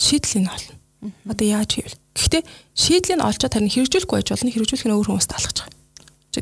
[0.00, 0.72] шийдлийг олно.
[1.28, 2.00] Одоо яаж хийвэл.
[2.16, 4.48] Гэхдээ шийдлийг олчоод харин хэрэгжүүлэхгүй байж болно.
[4.48, 5.83] Хэрэгжүүлэх нь өөр хүмүүст алхаж байгаа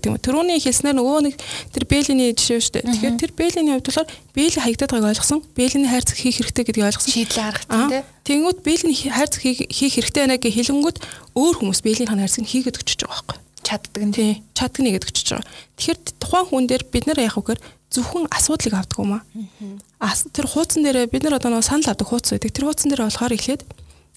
[0.01, 0.25] тийм үү.
[0.25, 1.35] Төрөний хэлснээр нөгөө нэг
[1.75, 2.85] тэр Бэйлиний жишээ шүү дээ.
[2.89, 5.41] Тэгэхээр тэр Бэйлиний хувьд болохоор Бэйли хаягдаад байгааг ойлгосон.
[5.53, 7.13] Бэйлиний хайрцаг хийх хэрэгтэй гэдгийг ойлгосон.
[7.13, 7.89] Шийдлээ гаргах тийм.
[8.25, 10.99] Тэнгүүд Бэйлиний хайрцаг хийх хэрэгтэй байна гэж хэлэнгүүт
[11.37, 13.39] өөр хүмүүс Бэйлиний хайрцаг хийгээд өчөж байгаа байхгүй.
[13.63, 14.33] Чаддаг нь тий.
[14.57, 15.49] Чаддаг нэгэд өчөж байгаа.
[15.77, 17.61] Тэгэхээр тухайн хүн дээр бид нар яах вэхээр
[17.93, 20.15] зөвхөн асуудлыг авдаг юм аа.
[20.33, 22.51] Тэр хуудсан дээр бид нар одоо санал авдаг хуудас байдаг.
[22.51, 23.63] Тэр хуудсан дээр болохоор эхлээд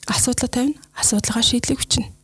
[0.08, 0.80] асуудлаа тавина.
[0.96, 2.15] Асуудлаа шийдлийг хүчнэ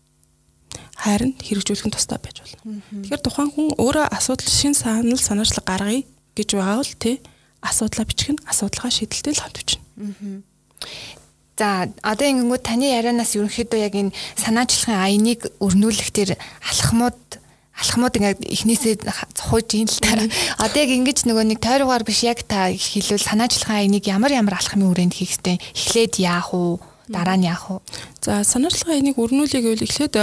[1.01, 2.81] хайр нь хэрэгжүүлэх нь тустай байж болно.
[3.01, 6.05] Тэгэхээр тухайн хүн өөрөө асуудал шин санал санаачлаг гаргая
[6.37, 7.17] гэж байгаа бол тий
[7.65, 9.81] асуудлаа бичих нь асуудалгаа шийдэлтэй л хамт бичнэ.
[11.57, 16.29] За одоо ингэнгүүт таны ярианаас ерөнхийдөө яг энэ санаачлагын аяныг өрнүүлэх тэр
[16.69, 17.21] алхмууд
[17.81, 18.95] алхмууд ингээд эхнээсээ
[19.37, 20.25] цохойж ийн л та.
[20.57, 24.89] Одоо яг ингэж нөгөө нэг тойргоор биш яг та хэлвэл санаачлагын аяныг ямар ямар алхмын
[24.89, 25.61] хүрээнд хийх ёстой.
[25.77, 26.81] Эхлээд яах вэ?
[27.13, 27.77] Дараа нь яах вэ?
[28.25, 30.15] За санаачлагын аяныг өрнүүлэх гэвэл эхлээд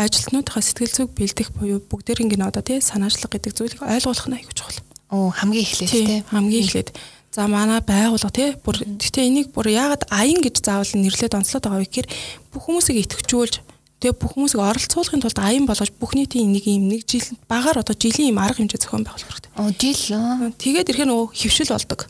[0.00, 4.56] ажилтнуудынхаа сэтгэл зүг бэлдэх буюу бүгдээрийн гин одоо тий санаачлаг гэдэг зүйлийг ойлгуулах нь аягүй
[4.56, 4.80] чухал.
[5.12, 6.88] Оо хамгийн эхлээд тий хамгийн эхлээд
[7.30, 11.80] за манай байгууллага тий бүр гэхдээ энийг бүр яагаад аян гэж заавал нэрлээд онцлоод байгаа
[11.84, 12.08] вэ гэхээр
[12.50, 13.54] бүх хүмүүсийг итгэвчүүлж
[14.00, 17.92] тэгээ бүх хүмүүсийг оролцуулахын тулд аян болгож бүх нийтийн нэг юм нэг жил багаар одоо
[17.92, 19.52] жилийн юм арга хэмжээ зохион байгуулах хэрэгтэй.
[19.60, 20.56] Оо жил.
[20.56, 22.00] Тэгээд ирэхээр нөгөө хөвшил болдог.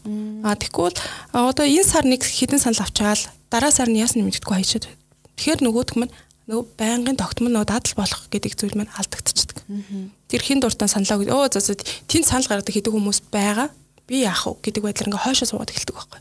[0.47, 0.97] Аа тэгвэл
[1.35, 4.87] одоо энэ сар нэг хідэн санал авчаал дараа сар нь ясны мэддэггүй хайшаад.
[5.35, 6.15] Тэгэхээр нөгөөх нь
[6.51, 9.63] нөгөө байнгын тогтмол нөгөө дадал болох гэдэг зүйл маань алдагдчихдаг.
[10.27, 11.47] Тэр хин дуртай саналаа.
[11.47, 13.71] Өө за тэнд санал гаргадаг хэдэг хүмүүс байгаа.
[14.11, 16.21] Би яах вэ гэдэг байдлаар ингээ хойшоо суугаад эхэлдэг байхгүй.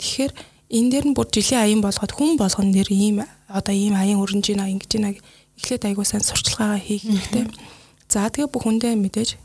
[0.00, 0.32] Тэгэхээр
[0.72, 4.48] энэ дээр нь бүр жилийн аян болгоод хүн болгон нэр ийм одоо ийм аян өрнж
[4.48, 5.20] гинэ ингэж гинэ
[5.60, 7.44] эхлээд айгуу сайн сурчлагаагаа хийх хэрэгтэй.
[8.08, 9.36] За тэгээ бүх хүндээ мэдээж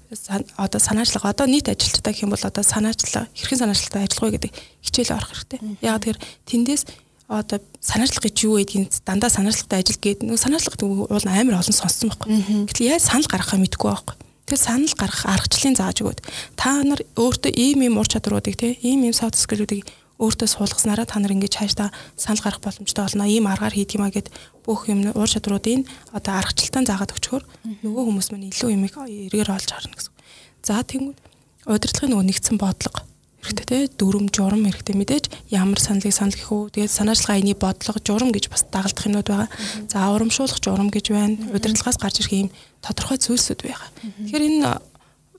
[0.55, 4.51] одоо санаачлага одоо нийт ажилчдаа гэх юм бол одоо санаачлага хэрхэн санаачлагтай ажиллах вэ гэдэг
[4.85, 5.59] хичээл орох хэрэгтэй.
[5.81, 6.83] Яг тэр тэндээс
[7.31, 12.11] одоо санаачлага гэж юу гэдгийг дандаа санаачлагтай ажил гээд нэг санаачлага уул амар олон сонссон
[12.11, 12.67] байхгүй.
[12.67, 14.15] Гэтэл яаж санал гаргахаа мэдэхгүй байхгүй.
[14.51, 16.19] Тэгэхээр санал гаргах аргачлалын зааж өгөөд
[16.59, 19.87] та нар өөртөө ийм ийм ур чадруудыг те ийм ийм soft skill-үүдийг
[20.19, 21.89] өөртөө суулгаснараа та нар ингэж хаашдаа
[22.19, 23.25] санал гарах боломжтой болно.
[23.25, 24.27] Ийм аргаар хийдэг юмаа гэд
[24.67, 27.43] бүх юм уур чадруудыг одоо аргачлалтаа заагаад өчгөр
[27.81, 30.13] нөгөө хүмүүс маань илүү юмыг эргээр олж харна гэсэн.
[30.61, 31.17] За тэгвэл
[31.65, 33.10] удирдлагын нөгөө нэгдсэн бодлого
[33.41, 37.99] хэрэгтэй те дүрм журам хэрэгтэй мэдээж ямар саналыг санал гэх үү тэгээд санаачлага аяны бодлого
[38.05, 39.49] журам гэж бас дагалдах юмнууд байгаа.
[39.89, 41.35] За урамшуулах журам гэж байна.
[41.49, 42.49] Удирдлагаас гарч ирэх юм
[42.85, 43.89] тодорхой зүйлсүүд байгаа.
[44.29, 44.69] Тэгэхээр энэ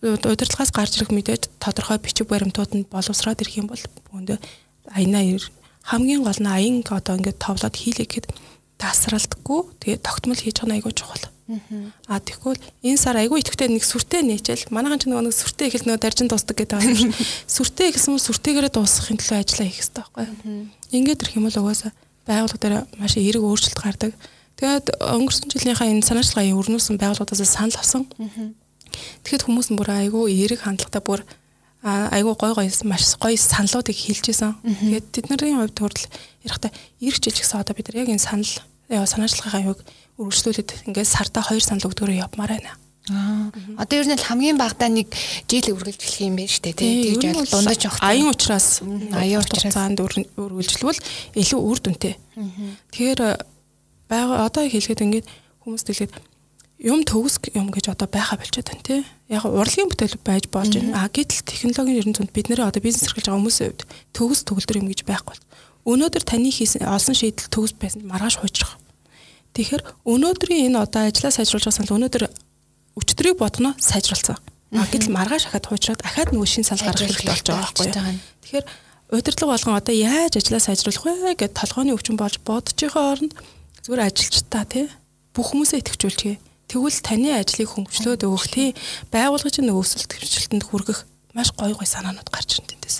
[0.02, 3.78] удирдлагаас гарч ирэх мэдээж тодорхой бичиг баримтууд нь боловсроод ирэх юм бол
[4.10, 4.38] бүхэндээ
[4.98, 5.38] аянаа
[5.82, 8.26] хамгийн гол нь аян одоо ингээд товлоод хийлээ гэхэд
[8.78, 11.24] тасралтгүй тэгээ тогтмол хийж байгаа нь айгүй чухал.
[12.06, 16.00] Аа тэгвэл энэ сар айгүй итгэвтэй нэг сүртэй нээчэл манайхан ч нэг сүртэй ихэл нөгөө
[16.00, 17.10] даржин дуустдаг гэдэг байгаа юм.
[17.50, 20.26] Сүртэй нь сүртэйгээрээ дуусгахын төлөө ажиллаа хийх хэрэгтэй байхгүй.
[20.94, 21.90] Ингээд ирэх юм бол угаасаа
[22.30, 24.12] байгууллага дээр маш эерэг өөрчлөлт гардаг.
[24.54, 28.06] Тэгээд өнгөрсөн жилийнхаа энэ санаачлагын өрнүүлсэн байгууллагуудаас санал авсан.
[29.26, 31.26] Тэгэхэд хүмүүс нь бүр айгүй эерэг хандлагатай бүр
[31.82, 34.54] айгүй гой гой маш гоё саналуудыг хэлжсэн.
[34.62, 36.06] Тэгээд тэдний хувьд хүртэл
[36.46, 36.70] ярихтаа
[37.02, 38.46] ирэх жил гэсэн одоо бид нар яг энэ санал
[38.86, 39.82] санаачлагын хувьд
[40.20, 42.72] үргэлжлүүлээд ингээд сартаа хоёр санал өгдөгөрөө явмаар байна.
[43.10, 43.50] Аа.
[43.82, 45.10] Одоо ер нь хамгийн багадаа нэг
[45.50, 47.18] жил үргэлжлэх юм байна шүү дээ.
[47.18, 47.98] Тэгж бол дундаж явах.
[48.04, 48.68] Аян учраас
[49.10, 51.00] аян учраас цаанд үргэлжлүүл
[51.34, 52.14] илүү үр дүнтэй.
[52.94, 53.20] Тэгэхээр
[54.06, 55.26] байгаа одоо хэлэхэд ингээд
[55.66, 56.14] хүмүүс хэлгээд
[56.82, 59.02] юм төгс юм гэж одоо байха болчиход байна тий.
[59.32, 61.02] Яг урлагийн бүтээл байж болж байна.
[61.02, 63.82] А гэтэл технологийн ерөн зүйд бид нэрээ одоо бизнес эрхэлж байгаа хүмүүсийн хувьд
[64.14, 65.36] төгс төгөлдөр юм гэж байхгүй
[65.82, 68.78] өнөөдөр таны хийсэн олсон шийдэл төгс байсан маргааш хуучрах.
[69.52, 72.24] Тэгэхээр өнөөдрийн энэ одоо ажлаа сайжруулж байгаа санал өнөөдөр
[72.96, 74.36] өчтөрийг бодгоно сайжруулсан.
[74.72, 78.20] Гэтэл маргааш ахад хуучраад ахаад нөгөө шин санал гаргах хэрэгтэй болж байгаа байхгүй юу.
[78.48, 78.66] Тэгэхээр
[79.12, 83.36] удирдлага болгон одоо яаж ажлаа сайжруулах вэ гэд толгойн өвчин болж байгаа оронд
[83.84, 84.88] зүгээр ажилчдаа тий
[85.36, 86.40] бүх хүмүүсээ итгэжүүлчихье
[86.72, 88.72] Тэгвэл таны ажлыг хөнгөлөлтөд өгөх тий
[89.12, 91.04] байгууллагын нэг өсөлт хэмжилтэнд хүргэх
[91.36, 92.96] маш гоё гоё санаанууд гарч ирнэ тэндээс.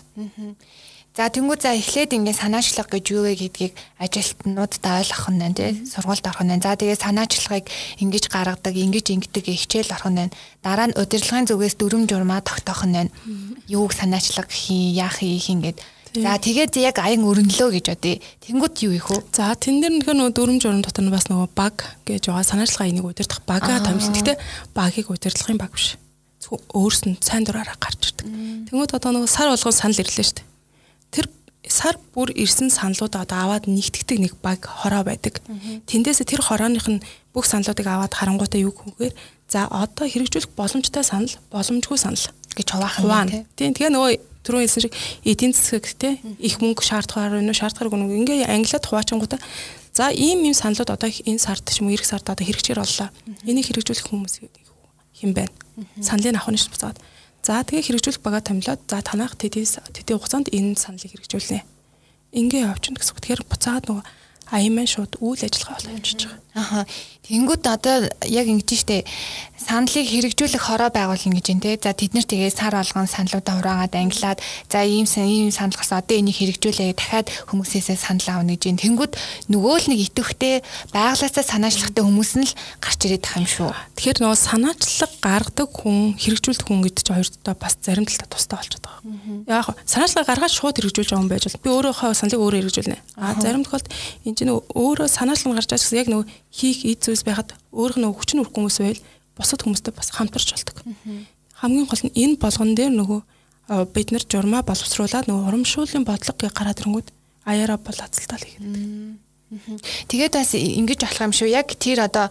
[1.13, 5.85] За тэнгуү за эхлээд ингээ санаачлага гэж юу вэ гэдгийг ажилтнуудад ойлгох нь байна тий
[5.85, 6.65] сургуульд орох нь байна.
[6.65, 7.69] За тэгээ санаачлагыг
[8.01, 10.33] ингэж гаргадаг, ингэж ингэдэг хичээл орох нь байна.
[10.65, 13.13] Дараа нь удирдлагын зүгээс дүрм журмаа тогтоох нь байна.
[13.69, 15.85] Юуг санаачлага хий, яах хийх ингээд
[16.17, 18.21] За тэгээд яг аян өрнөлөө гэж бодъё.
[18.45, 19.21] Тэнгүүд юу их вэ?
[19.33, 22.93] За тэн дээр нөхөр нөгөө дөрөм журам дотор нь бас нөгөө баг гэж байгаа санаачлага
[22.93, 24.13] энийг удирдах бага томилсон.
[24.13, 24.37] Гэтэ
[24.77, 25.97] багийг удирдахын баг биш.
[26.53, 28.29] Өөрс нь сайн дураараа гарч ирдэг.
[28.69, 30.52] Тэнгүүд одоо нөгөө сар болгон санал ирлээ шүү дээ.
[31.13, 31.29] Тэр
[31.69, 35.39] сар бүр ирсэн саналууд одоо аваад нэгтгэдэг нэг баг хороо байдаг.
[35.87, 39.15] Тэндээсээ тэр хорооных нь бүх саналуудыг аваад харангуйтай юу гэхээр
[39.47, 43.47] за одоо хэрэгжүүлэх боломжтой санал, боломжгүй санал гэж хуваахан.
[43.55, 48.27] Тийм тэгээ нөгөө түрүү хэлсэн шиг эдийн засаг те их мөнгө шаардлагаар уу шаардлагаар гүн
[48.27, 49.39] ингээ англиад хуваачингуудаа
[49.95, 53.09] за ийм ийм саналууд одоо энэ сард ч юм уу эх сард одоо хэрэгжээр боллоо.
[53.47, 54.35] Энийг хэрэгжүүлэх хүмүүс
[55.21, 55.53] хэм байна.
[56.03, 56.99] Саналыг авах нь ш буцаад.
[57.43, 61.67] За тэгээ хэрэгжүүлэх бага томилоод за танах тэдийн тэдийн хугацаанд энэ саналыг хэрэгжүүлнэ.
[62.39, 63.19] Ингээ явчихна гэсэн.
[63.19, 64.07] Тэгэхээр буцаад нөгөө
[64.53, 66.41] аян маань шууд үйл ажиллагаа болоо явчихж байгаа.
[66.55, 66.81] Аха.
[67.27, 67.97] Тэнгүүд одоо
[68.29, 69.03] яг ингэж штэ
[69.63, 71.79] саналыг хэрэгжүүлэх хороо байгуулна гэж байна те.
[71.79, 76.19] За тэд нар тэгээ сар болгон саналуудаа ураагаад ангилаад за ийм ийм санал гас одоо
[76.19, 78.83] энийг хэрэгжүүлээ дахиад хүмүүсээсээ санал авна гэж байна.
[78.83, 79.13] Тэнгүүд
[79.55, 80.55] нөгөө л нэг итвэхтэй
[80.91, 83.71] байглаасаа санаачлагтай хүмүүс нь л гарч ирээд байгаа юм шүү.
[83.97, 88.85] Тэгэхээр нөгөө санаачлаг гаргадаг хүн хэрэгжүүлдэг хүн гэдэг чинь хоёрдоо бас зарим талдаа тустай болчиход
[88.85, 89.01] байгаа.
[89.47, 92.99] Яг санаачлага гаргаад шууд хэрэгжүүлж байгаа хүн байж бол би өөрийнхөө саналыг өөрөө хэрэгжүүлнэ.
[93.17, 93.89] А зарим тохиолдолд
[94.27, 98.19] энэ чинь өөрөө санаачлаг гарч байгаа гэсэн яг нөгөө хийх эд зүйлс байхад өөрөх нөгөө
[98.21, 99.01] хүчин үрх хүмүүс байл
[99.37, 100.77] бусад хүмүүстэй бас хамтарч болдог.
[101.59, 103.21] Хамгийн гол нь энэ болгон дээр нөгөө
[103.95, 107.09] бид нар журмаа боловсруулад нөгөө урамшууллын бодлого гэ гараад ирэнгүүт
[107.47, 109.19] аяараа бол азалтаал хийгээд.
[110.09, 111.49] Тэгээд бас ингэж болох юм шүү.
[111.53, 112.27] Яг тэр одоо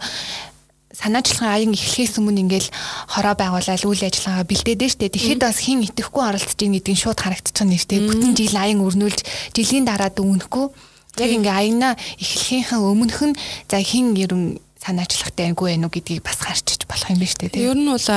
[0.92, 2.68] санаачлагын аян эхлэхээс өмнө ингээл
[3.08, 5.08] хороо байгуулаад үйл ажиллагаа бэлдээдээ штэ.
[5.08, 8.00] Тэгэхэд бас хин итгэхгүй оролцож ийн гэдгийг шууд харагдчихна нэртэй.
[8.04, 9.24] Бүтэн жил аян өрнүүлж
[9.56, 10.66] жилийн дараа дүнэхгүй.
[11.16, 13.36] Яг ингээ аянаа эхлэхийнхээ өмнөх нь
[13.72, 17.66] за хин ерөн санаачлагтай айгүй байх уу гэдгийг бас харчиж болох юм байна шүү дээ.
[17.70, 18.08] Ер нь бол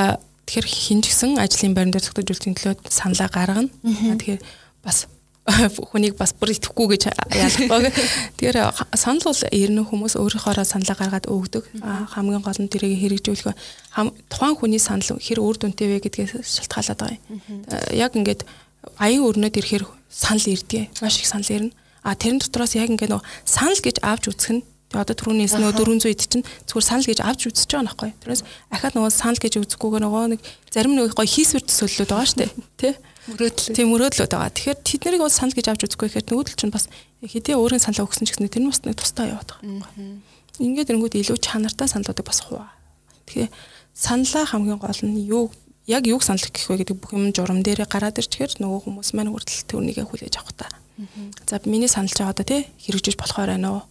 [0.46, 3.70] тэгэхээр хин ч гэсэн ажлын байран дээр зөвхөн зүйлсийн төлөө саналаа гаргана.
[3.86, 4.42] Тэгэхээр
[4.82, 5.06] бас
[5.94, 7.90] хүнийг бас бүр итгэхгүй гэж ялахгүй.
[8.34, 8.58] Тэгэхээр
[8.98, 11.70] санал бол ернэ хүмүүс өөрийнхоороо саналаа гаргаад өгдөг.
[12.18, 13.54] Хамгийн гол нь тэрийг хэрэгжүүлэх
[14.26, 17.62] тухайн хүний санал хэр үр дүнтэй вэ гэдгээс шалтгаалаад байгаа юм.
[17.94, 18.42] Яг ингээд
[18.98, 20.90] аян өрнөд ирэхээр санал ирдэг.
[20.98, 21.74] Маш их санал ирнэ.
[22.02, 23.14] А тэрэн дотроос яг ингээд
[23.46, 27.18] санал гэж авч үзэх нь Тэгээ одоо түрүүнээс нөө 400 эд чинь зүгээр санал гэж
[27.26, 28.10] авч үзэж байгаа нөхгүй.
[28.22, 32.46] Тэрээс ахаад нөгөө санал гэж үзэхгүйгээр нөгөө нэг зарим нэг гоё хийсвэр төсөөллөд байгаа штэ.
[32.78, 32.94] Тэ?
[33.26, 33.74] Мөрөөдөл.
[33.74, 34.54] Тийм мөрөөдлөд байгаа.
[34.54, 36.86] Тэгэхээр тэд нарыг бол санал гэж авч үзэхгүй гэхээр нөгөөдөл чинь бас
[37.18, 39.90] хэдийн өөрийн саналаа өгсөн ч гэсэн тэр нь бас нэг тустай яваад байгаа.
[40.62, 42.70] Ингээд ирэнгүүт илүү чанартай саналуудыг бас хуваа.
[43.26, 43.50] Тэгэхээр
[43.98, 45.50] саналаа хамгийн гол нь юу
[45.90, 49.34] яг юг санал гэх вэ гэдэг бүх юм журам дээрээ гараад ирчихээр нөгөө хүмүүс маань
[49.34, 50.70] хүртэл төрнийгээ хүлээж авах та.
[51.50, 53.82] За миний саналж байгаа одоо тий хэрэгжиж болохоор байна уу?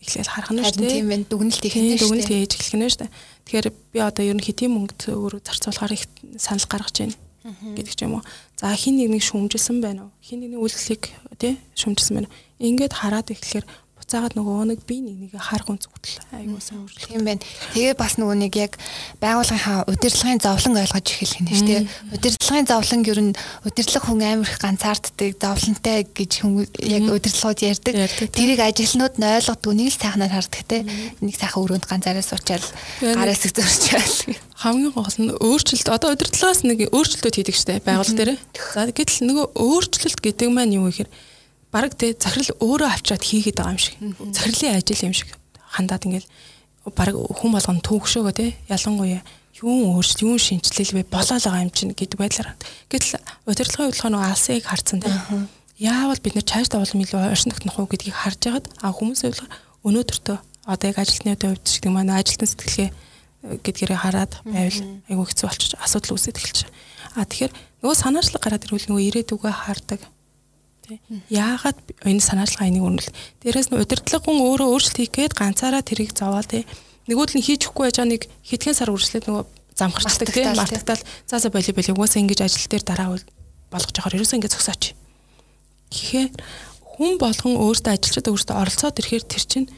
[0.00, 0.96] Эхлээл харах нь шүү дээ.
[1.00, 1.24] Тийм байна.
[1.28, 2.02] Дүгнэлт хийх нь шүү дээ.
[2.04, 3.12] Дүгнэлт хийж эхлэх нь шүү дээ.
[3.44, 6.04] Тэгэхээр би одоо ер нь хэдийн мөнгө өөрөө зарцуулахаар их
[6.40, 8.24] санал гаргаж байна гэдэг ч юм уу.
[8.56, 10.12] За хин нэг нэг шүмжилсэн байна уу?
[10.20, 11.08] Хин нэг нэг үйлчлэгийг
[11.40, 12.32] тий шүмжилсэн байна.
[12.60, 13.64] Ингээд хараад эхлэхээр
[14.10, 17.14] буцаагаад нөгөө нэг би нэг нэг харах үнц хүртэл айгуу сайн өөрчлөлт.
[17.14, 17.46] Тийм байна.
[17.78, 18.74] Тэгээ бас нөгөө нэг яг
[19.22, 21.82] байгууллагынхаа удирдлагын зовлон ойлгож эхэлэх нь шүү дээ.
[22.18, 27.94] Удирдлагын зовлон ер нь удирдлага хүн амар их ганцаарддаг, зовлонтой гэж яг удирдлагууд ярьдаг.
[28.34, 30.82] Тэрийг ажилтнууд нь ойлгодог, нэг л сайхнаар хардаг те.
[31.22, 32.66] Нэг сайхан өрөөнд ганцаараа суучаал
[32.98, 34.34] гараас их зөрчөөл.
[34.58, 38.42] Хамгийн гол нь өөрчлөлт одоо удирдлагаас нэг өөрчлөлтүүд хийдэг штэ байгууллага дээр.
[38.74, 41.08] За гэтэл нөгөө өөрчлөлт гэдэг маань юу гэхээр
[41.70, 43.94] баг тэ захирал өөрөө авчираад хийгээд байгаа юм шиг.
[44.34, 45.30] Захирлын ажил юм шиг
[45.70, 46.28] хандаад ингээл
[46.94, 49.22] баг хүн болгоно төвөгшөөгөө те ялангуяа
[49.62, 52.56] юун өөрчлөлт юун шинжилэл вэ болоод байгаа юм чинь гэдэг байдлаар.
[52.90, 55.12] Гэтэл удирдлагын хөдөлгөөн нөгөө алсыг харцсан те.
[55.78, 59.54] Яавал бид нэр чааш давуулан илүү орчин тогтнох уу гэдгийг харж байгаад а хүмүүсийн хөдөлгөөн
[59.84, 62.90] өнөөдөртөө одоо яг ажилтны үед ч гэдэг маань ажилтны сэтгэлгээ
[63.64, 66.68] гэдгээрээ хараад байвал айгүй хэцүү болчих асуудал үүсэж эхэлчих.
[67.16, 70.00] А тэгэхээр нөгөө санаачлаг гараад ирвэл нөгөө ирээдүгөө хардаг
[70.90, 70.98] тий.
[71.30, 73.10] Яагаад энэ санаачлага энийг өрнөл.
[73.46, 76.66] Дээрээс нь удирдлагын өөрөө өөрчлөлт хийх гээд ганцаараа тэрийг зовоо тий.
[77.06, 79.44] Нөгөөдөл нь хийж өгөхгүй байж байгаа нэг хэдхэн сар үргэлжлээд нөгөө
[79.78, 80.44] замхарчдаг тий.
[80.50, 83.08] Мартагдал за за боли боли угаасаа ингэж ажил дээр дараа
[83.70, 84.82] болгож явахаар ерөөсөө ингэ зогсооч.
[85.94, 86.26] Гэхдээ
[87.00, 89.68] хүн болгон өөртөө ажилчид өөртөө оролцоод ирэхээр тэр чинь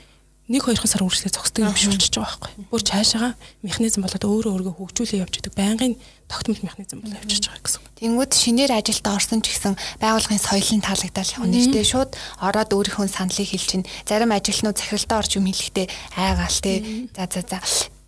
[0.50, 2.66] нэг хоёрхан сар үргэлжлээ зогсдог юм биш болчихж байгаа байхгүй.
[2.66, 3.30] Бүр цаашаага
[3.62, 5.54] механизм болоод өөрөө өөргөө хөгжүүлээ явж идэг.
[5.54, 5.94] Байнгын
[6.26, 7.82] тогтмол механизм болоо явчихж байгаа гэсэн.
[8.02, 11.86] Тэнгүүд шинээр ажилдаа орсон ч гэсэн байгууллагын соёлын таалагдал шүү дээ.
[11.86, 12.10] Шууд
[12.42, 15.86] ороод өөрийнхөө саналыг хэлж чинь зарим ажилтнууд захиралтаа орж юм хэлэхдээ
[16.18, 16.74] айгаал те.
[17.14, 17.58] За за за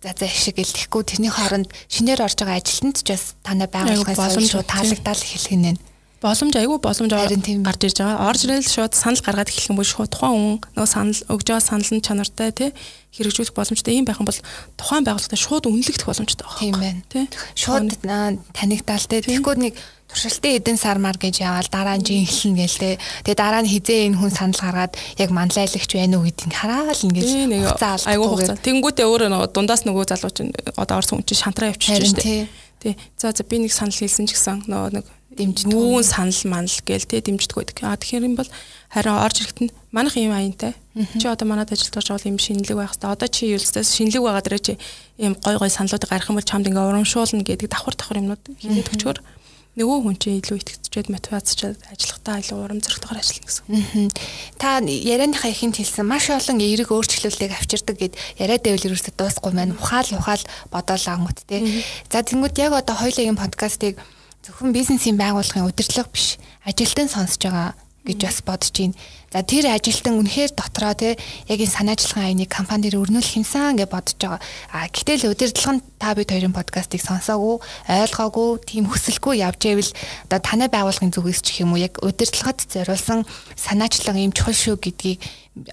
[0.03, 4.43] за за шиг гэлтэхгүй тэрний хооронд шинээр орж байгаа ажилтнанд ч бас танай байгууллагын соёл
[4.43, 5.79] шууд таалагдал хэлэх нь
[6.21, 8.27] боломж айгүй боломж гарч ирж байгаа.
[8.29, 11.63] Орж ирэл шууд санал гаргаад эхлэх юм бол шууд тухайн хүн нөгөө санал өгж байгаа
[11.63, 12.69] санал нь чанартай тий
[13.15, 14.41] хэрэгжүүлэх боломжтой юм байх юм бол
[14.75, 16.59] тухайн байгууллагатай шууд үнэлэгдэх боломжтой байна.
[16.59, 17.27] Тийм байна.
[17.55, 17.87] Шууд
[18.51, 19.21] танигдаал тий.
[19.23, 19.75] Тэгэхгүй нэг
[20.11, 22.99] туршилтын эдэн сар мар гэж яваал дараа нь жинхлэн гээл те.
[23.23, 27.25] Тэгээ дараа нь хизээ энэ хүн санал гаргаад яг манлайлагч байна уу гэдгийг хараад ингэж
[27.25, 28.11] хугацаа алдсан.
[28.11, 28.59] Айгуу хугацаа.
[28.59, 32.47] Тэнгүүтээ өөрөө нөгөө дундаас нөгөө залуу чинь одоо орсон хүн чинь шантраа явчихж штэ.
[32.83, 32.93] Тий.
[33.17, 35.69] За за би нэг санал хэлсэн ч гэсэн нөгөө нэг дэмждэг.
[35.69, 37.77] Нүүн санал манал гээл те дэмждэг байдаг.
[37.83, 38.49] А тэгэхээр юм бол
[38.89, 40.73] харин орж ирэхэд нь манах юм аянтай.
[40.95, 43.13] Чи одоо манад ажилд орж байгаа юм шинэлэг байх хэвээр.
[43.13, 44.73] Одоо чи юулстаас шинэлэг байгаа дээрээ чи
[45.19, 48.91] ийм гой гой саналуудыг гаргах юм бол чамд ингээ урамшуулна гэдэг давхар давхар юмнууд хийгээд
[48.95, 49.17] өчгөр
[49.75, 54.07] нөгөө хүн чинь илүү итгэцчээд мотивацчаад ажиллахтаа илүү урам зоригтойгоор ажиллана гэсэн.
[54.55, 59.75] Та ярианыхаа ихэнд хэлсэн маш олон эерэг өөрчлөлтийг авчирдаг гэд яриа дэвэл ерөөсөд дуусахгүй маань
[59.75, 61.59] ухаал ухаал бодоолаа гомт те.
[62.07, 63.99] За тэнгууд яг одоо хоёулагийн подкастыг
[64.45, 66.37] зөвхөн бизнесийн байгууллагын удирдлага биш
[66.69, 67.73] ажилтан сонсож байгаа
[68.05, 68.93] гэж бас бодож байна.
[69.33, 71.17] За тэр ажилтан үнэхээр дотроо те
[71.49, 74.41] яг энэ санаачлагын айныг компани дээр өрнүүлэх юмсан гэж бодож байгаа.
[74.69, 77.57] А гэтэл удирдлага нь та бид хоёрын подкастыг сонсоогүй,
[77.89, 79.91] ойлгоогүй, тийм хүсэлгүй явж ивэл
[80.29, 83.25] одоо танай байгууллагын зүгээс ч юм уу яг удирдлагад зориулсан
[83.57, 85.25] санаачлага юм чухал шүү гэдгийг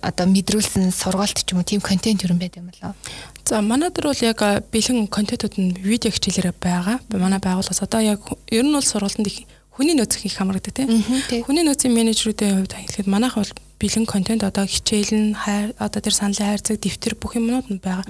[0.02, 2.94] одоо мэдрүүлсэн сургалт ч юм уу тийм контент юу юм байд юм болоо.
[3.44, 4.38] За манай дээр бол яг
[4.70, 7.02] бэлэн контентууд нь видео хичээлээр байгаа.
[7.10, 11.44] Манай байгууллагаас одоо яг ер нь бол сургалтанд их хүний нөөц их хамрагддаг тийм.
[11.48, 16.14] Хүний нөөцийн менежерүүдийн хувьд хэлэхэд манайх бол бэлэн контент одоо хичээл нь хайр одоо тэр
[16.14, 18.06] саналын хайрцаг дэвтэр бүх юмнууд нь байгаа.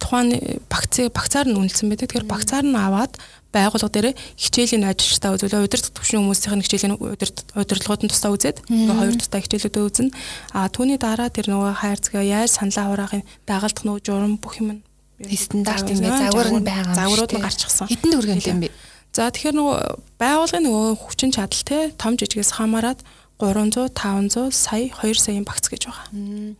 [0.00, 0.34] Тухайн
[0.66, 2.10] багцыг багцаар нь үнэлсэн байдаг.
[2.10, 3.14] Тэгэхээр багцаар нь аваад
[3.54, 9.14] байгууллага дээр хичээлийн ажилчдаа үзүүлээ удирдах төвшин хүмүүсийн хичээлийн удирдлагууд нь тусдаа үзээд ингээ хоёр
[9.14, 10.10] тусдаа хичээлүүдээ үзнэ.
[10.50, 14.82] А түүний дараа тэр нөгөө хайрцагаа яаж саналаа хураахын дагалдах нөгөө журам бүх юм
[15.22, 16.98] стандарт ингээ загвар нь байгаа.
[16.98, 17.86] Загварууд нь гарчихсан.
[17.86, 18.74] Хэдэн төгрөг юм бэ?
[19.14, 19.78] За тэгэхээр нөгөө
[20.18, 22.98] байгууллагын нөгөө хүчин чадал те том жижигээс хамаарат
[23.38, 26.58] 300 500 сая 2 саяын багц гэж байгаа.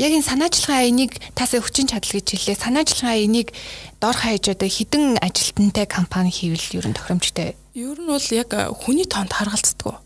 [0.00, 2.64] Яг энэ санаачлагын аяныг тасаа хүчин чадал гэж хэллээ.
[2.64, 3.52] Санаачлагын аяныг
[4.00, 7.60] дор хаяж одоо хідэн ажилтнтай компани хийвэл ер нь тохиромжтой.
[7.76, 10.00] Ер нь бол яг хүний тоонд харгалцдаг.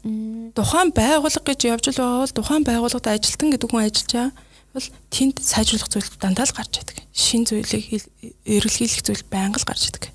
[0.59, 4.46] Тухайн байгууллага гэж явж л байгаа бол тухайн байгууллагад ажилтан гэдэг хүн ажиллаж байгаа
[4.77, 7.01] бол тэнд сайжруулах зүйл дандаа л гарч идэг.
[7.17, 8.05] Шин зүйлийг
[8.45, 10.12] эргэлхийлэх зүйл байнга л гарч идэг.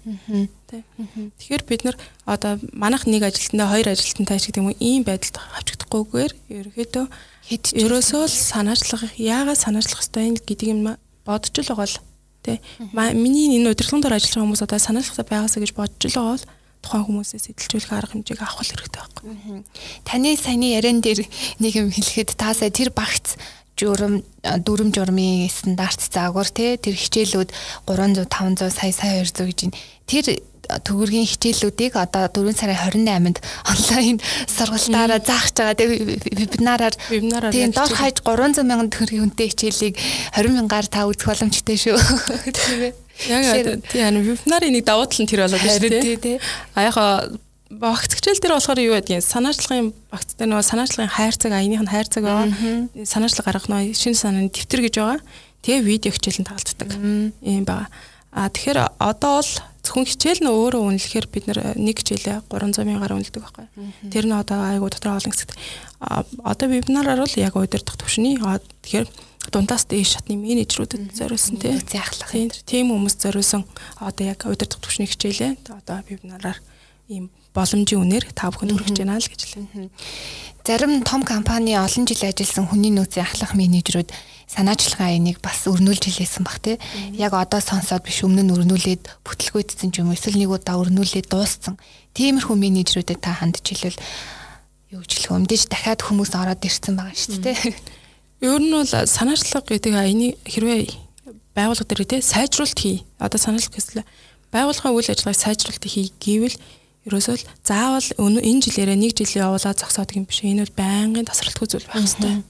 [0.70, 1.98] Тэгэхээр бид нар
[2.30, 7.06] одоо манайх нэг ажилтнаа хоёр ажилтнтай ч гэдэг юм ийм байдалд авчигдахгүйгээр ерөөхдөө
[7.50, 10.94] хэд ерөөсөө л санаачлах яагаад санаачлах ёстой гэдэг юм
[11.26, 11.98] бодож л байгаа л
[12.46, 12.62] тий.
[12.94, 16.50] Миний энэ удирдлагын дор ажиллаж байгаа хүмүүс одоо санаачлах байгаасаа гэж бодож л байгаа л
[16.82, 19.62] тухайн хүмүүсээс эдэлжүүлэх арга хэмжээг авах хэрэгтэй байхгүй.
[20.02, 21.22] Таны саяны яриан дээр
[21.62, 23.38] нэг юм хэлэхэд таасаа тэр багц
[23.82, 27.50] журам дүрм журмын стандарт заагвар тий тэр хичээлүүд
[27.90, 29.78] 300 500 сая сая 200 гэж байна.
[30.06, 30.26] Тэр
[30.80, 34.18] төгөргийн хичээлүүдийг одоо 4 сарын 28-нд онлайн
[34.48, 35.76] сургалтаараа заах гэж байгаа.
[35.76, 36.00] Тэгээ
[36.40, 36.96] вебинараар
[37.52, 39.96] тийм доор хаяж 300 мянган төгрөгийн үнэтэй хичээлийг
[40.38, 41.98] 20 мянгаар та үзэх боломжтой шүү.
[42.56, 42.94] Тийм ээ.
[43.28, 46.40] Яг тийм вебинарын нэг давуу тал нь тэр болоод шүү дээ.
[46.78, 46.96] А яг
[47.72, 52.24] багц хичээл дээр болохоор юу байдгийг санаачлагын багц дээр нөгөө санаачлагын хайрцаг аяных нь хайрцаг
[52.28, 52.52] байгаа.
[53.08, 55.24] Санаачлаг гаргах нөгөө шинэ санааны дэвтэр гэж байгаа.
[55.64, 56.90] Тэгээ видео хичээл нь таалддаг.
[57.40, 57.88] Ийм байгаа.
[58.36, 59.52] А тэгэхээр одоо бол
[59.88, 63.66] зөвхөн хичээл нь өөрөө үнэлэхээр бид нэг хичээлээ 300 мянгаар үнэлдэг байхгүй.
[64.12, 65.56] Тэр нь одоо айгу дотор олон хэсэгт.
[66.44, 69.08] Одоо вебинараар бол яг удирдах төвшний тэгэхээр
[69.50, 71.58] дундаас дээш шатны менежерүүдэд зориулсан
[72.70, 73.66] тийм хүмүүс зориулсан
[73.98, 76.62] одоо яг удирдах төвшний хичээлээ одоо вебинараар
[77.12, 79.92] ийм боломжийн үнээр та бүхэнд хүргэж байна л гэж хэлээ.
[80.64, 84.08] Зарим том компани олон жил ажилласан хүний нөөцийн ахлах менежерүүд
[84.48, 86.80] санаачлагын аяныг бас өрнүүлж хэлээсэн баг тий.
[87.20, 91.28] Яг одоо сонсоод биш өмнө нь өрнүүлээд бүтлгүйдсэн ч юм уу эсвэл нэг удаа өрнүүлээд
[91.28, 91.76] дууссан.
[92.16, 94.00] Тиймэрхүү менежерүүдэд та хандж хэлвэл
[94.96, 97.60] юу ч хэлэх өмдөж дахиад хүмүүс ороод ирсэн байгаа шүү дээ.
[98.48, 100.88] Ер нь бол санаачлага гэдэг аяны хэрвээ
[101.56, 103.04] байгууллага дээр тий сайжруулалт хий.
[103.20, 104.08] Одоо санаачлах гэсэл
[104.52, 106.56] байгууллагын үйл ажиллагааг сайжруулалт хий гэвэл
[107.08, 110.46] ерөөсөө л заавал энэ жилээрээ нэг жил явуулаад зогсоод юм биш.
[110.46, 112.46] Энэ бол байнгын тасралтгүй зүйл байх хэрэгтэй.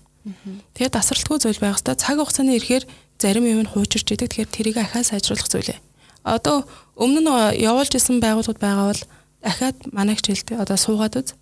[0.75, 1.95] Тэгээд тасралтгүй зүйл байх хэрэгтэй.
[1.95, 2.83] Цаг хугацааны ирэхээр
[3.15, 4.27] зарим юм нь хуучирч идэг.
[4.27, 5.79] Тэгэхээр тэрийг ахаа сайжруулах зүйлээ.
[6.27, 6.67] Одоо
[6.99, 9.03] өмнө нь явуулж исэн байгууллагууд байгаа бол
[9.41, 11.33] дахиад манай хичээлдээ одоо суугаад үз.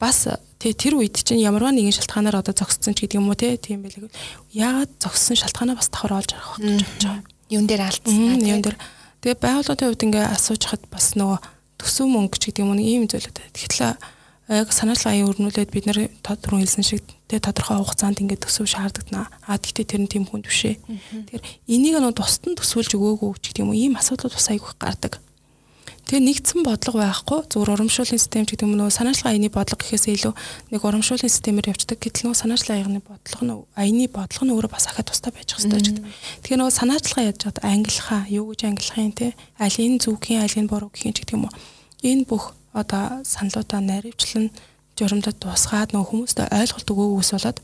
[0.00, 3.84] Бас тэр үед чинь ямарваа нэгэн шалтгаанаар одоо зогссон ч гэдэг юм уу тий тийм
[3.84, 4.08] байлиг.
[4.54, 7.22] Яагаад зогссон шалтгаанаа бас давхар олж харах гэж бодож байгаа.
[7.52, 8.40] Юун дээр алдсан.
[8.40, 8.76] Юун дээр.
[9.20, 11.38] Тэгээ байгууллагын хувьд ингээ асууж хад бас нөгөө
[11.78, 13.38] төсөв мөнгө ч гэдэг юм уу ийм зүйлүүд.
[13.54, 13.96] Тэгэхээр
[14.48, 19.28] яг санаачлал аян өрнүүлээд бид нэр тодорхой хэлсэн шиг тэ тодорхой хугацаанд ингээд төсөв шаардлагатна.
[19.44, 20.80] А тэгтээ тэр нь тийм хүнд бишээ.
[21.28, 25.20] Тэгэхээр энийг нөө тусдан төсвөлж өгөөгүй ч гэдэг юм уу ийм асуудлууд бас айгүй гардаг.
[26.08, 30.32] Тэгээ нэгдсэн бодлого байхгүй зүгээр урамшууллын систем гэдэг юм нөө санаачлал аяны бодлого гэхээс илүү
[30.72, 32.00] нэг урамшууллын системээр явцдаг.
[32.00, 35.84] Гэтэл нөө санаачлал аяны бодлого нь аяны бодлого нь өөрөө бас ахад тустай байж хэвээр
[35.84, 36.08] ч гэдэг.
[36.48, 41.04] Тэгэхээр нөө санаачлал яаж одоо ангилахаа юу гэж ангилахын те зүгхийн аль энэ буруу гэх
[41.04, 41.52] юм ч гэдэг юм уу.
[42.00, 44.48] Энэ бүх одоо саналуудаа наривчлан
[44.96, 47.58] журамдад дуусгаад нөө хүмүүстээ ойлголт өгөөгөөс болоод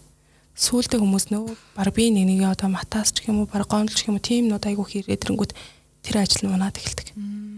[0.52, 1.48] сүулдэ хүмүүс нөө
[1.80, 4.68] баг би нэг нэг одоо матаас ч юм уу баг гомдолч юм уу тийм нүүд
[4.68, 5.52] айгуу хийрэдэрэнгүүд
[6.04, 7.08] тэр ажил нь унаад эхэлдэг.
[7.16, 7.53] Гэдэг.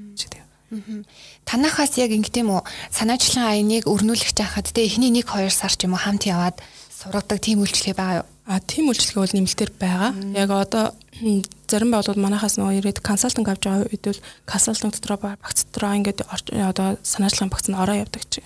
[1.47, 5.95] Танахаас яг ингэдэм үү санаачлагын аяныг өрнүүлэх жахад тэ эхний 1 2 сар ч юм
[5.95, 6.59] уу хамт яваад
[6.91, 8.27] сургадаг тийм үйлчлэгээ байгаа юу?
[8.47, 10.11] А тийм үйлчлэгээ бол нэмэлтээр байгаа.
[10.35, 10.85] Яг одоо
[11.71, 16.21] зарим байгууллагууд манахаас нөгөө ирээд консалтинг авч байгаа үед бол консалтинг дотроо багц дотроо ингээд
[16.27, 18.43] одоо санаачлагын багц нь ороо явдаг чи.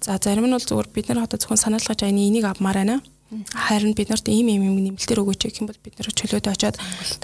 [0.00, 2.96] За зарим нь бол зүгээр бид нар одоо зөвхөн санаачлагын аяны энийг авмаар байна.
[3.52, 6.76] Харин бид нарт ийм ийм юм нэмэлтээр өгөөч гэх юм бол бид нар чөлөөд очиод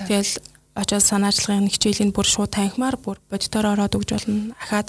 [0.03, 0.33] тэгэл
[0.75, 4.57] очоод санаачлагын хичээлийн бүр шууд танхимаар бүр бодитоор ороод өгж болно.
[4.57, 4.89] Ахаад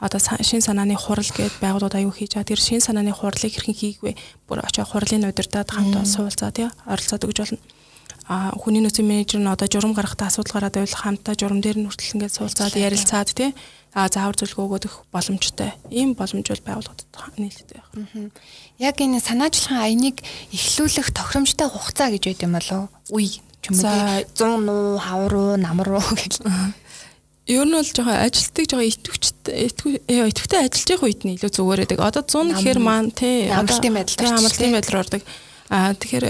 [0.00, 2.48] одоо шин санааны хурал гээд байгууллагууд аюу хийж байгаа.
[2.48, 4.16] Тэр шин санааны хурлыг хэрхэн хийгвэ?
[4.48, 7.60] Бүр очоо хурлын удирдаад хамт суулцаа тий оролцоод өгж болно.
[8.28, 11.88] А хүний нөөцийн менежер нь одоо журам гаргахтаа асуудал гараад байвал хамтаа журам дээр нь
[11.88, 13.50] хүртэл ингээд суулцаад ярилцаад тий
[13.96, 15.72] а заавар зөвлөгөө өгөх боломжтой.
[15.88, 17.88] Ийм боломж бол байгууллагад нийлдэг байх.
[18.76, 20.16] Яг энэ санаачлагын аяныг
[20.52, 23.16] эхлүүлэх тохиромжтой хугацаа гэж байд юм болов уу?
[23.16, 26.42] Үе ч юм уу 100 нуу хавар руу нам руу гэж.
[27.48, 29.72] Ер нь бол жоохон ажилтдаг жоохон итвчтэй
[30.28, 32.00] итвхтэй ажиллаж явах үед нь илүү зүгээр байдаг.
[32.04, 35.22] Одоо 100 гэхээр маань тий амралтын байдал амралтын байдлаар ордог.
[35.72, 36.26] Аа тэгэхээр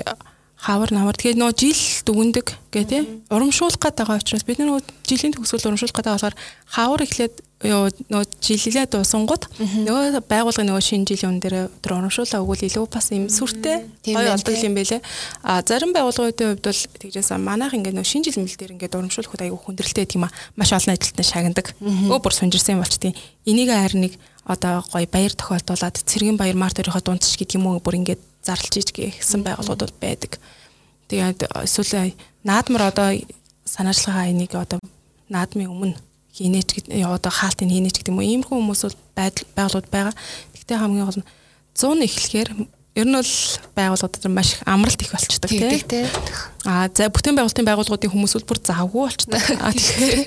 [0.58, 1.14] хавар намар.
[1.14, 5.94] Тэгээд нөө жил дүгндэг гэ тий урамшуулах гээд байгаа учраас бид нөгөө жилийн төгсгөл урамшуулах
[5.94, 6.36] байгаа болохоор
[6.66, 9.44] хавар эхлээд нөгөө жилээ дуусангууд
[9.86, 14.30] нөгөө байгуулгын нөгөө шинэ жилийн үн дээр өдөр урамшуулаа өгвөл илүү бас юм сүртэй гоё
[14.34, 15.02] олдог юм байлээ.
[15.42, 19.42] А зарим байгууллагуудын хувьд бол тэгжээс манайх ингээд нөгөө шинэ жил мэл дээр ингээд урамшуулахад
[19.42, 21.66] аягүй хүндрэлтэй тийм а маш олон ажилтнаа шагнадаг.
[21.82, 24.14] Өө бүр сунжирсан юм болчтیں۔ энийг харин нэг
[24.46, 28.74] одоо гоё баяр тохиолдуулаад цэргийн баяр март өрийнхөө дундч гэдэг юм уу бүр ингээд зарлж
[28.80, 30.40] иж гэсэн байгууллагууд бол байдаг.
[31.12, 33.08] Тэгээд эсвэл наадмар одоо
[33.68, 34.80] санаачлагаа энийг одоо
[35.28, 35.96] наадмын өмнө
[36.32, 40.14] хийнэж гэдэг одоо хаалтыг хийнэж гэдэг юм уу иймэрхүү хүмүүс бол байгууллагууд байгаа.
[40.56, 41.28] Гэхдээ хамгийн гол нь
[41.76, 42.48] 100 эхлэхээр
[42.98, 43.34] ер нь бол
[43.76, 46.08] байгууллагууд маш их амралт их болчдөг тийм.
[46.64, 49.42] Аа за бүтээн байгуулалтын байгууллагуудын хүмүүс бол бүр завгүй болчдөг.
[49.62, 50.20] Аа тэгэхээр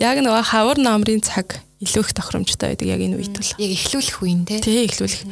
[0.00, 3.50] яг нөгөө хавар номрын цаг илүү их тохиромжтой байдаг яг энэ үед бол.
[3.62, 4.62] Яг эхлүүлэх үеин тийм.
[4.62, 5.22] Тийм эхлүүлэх.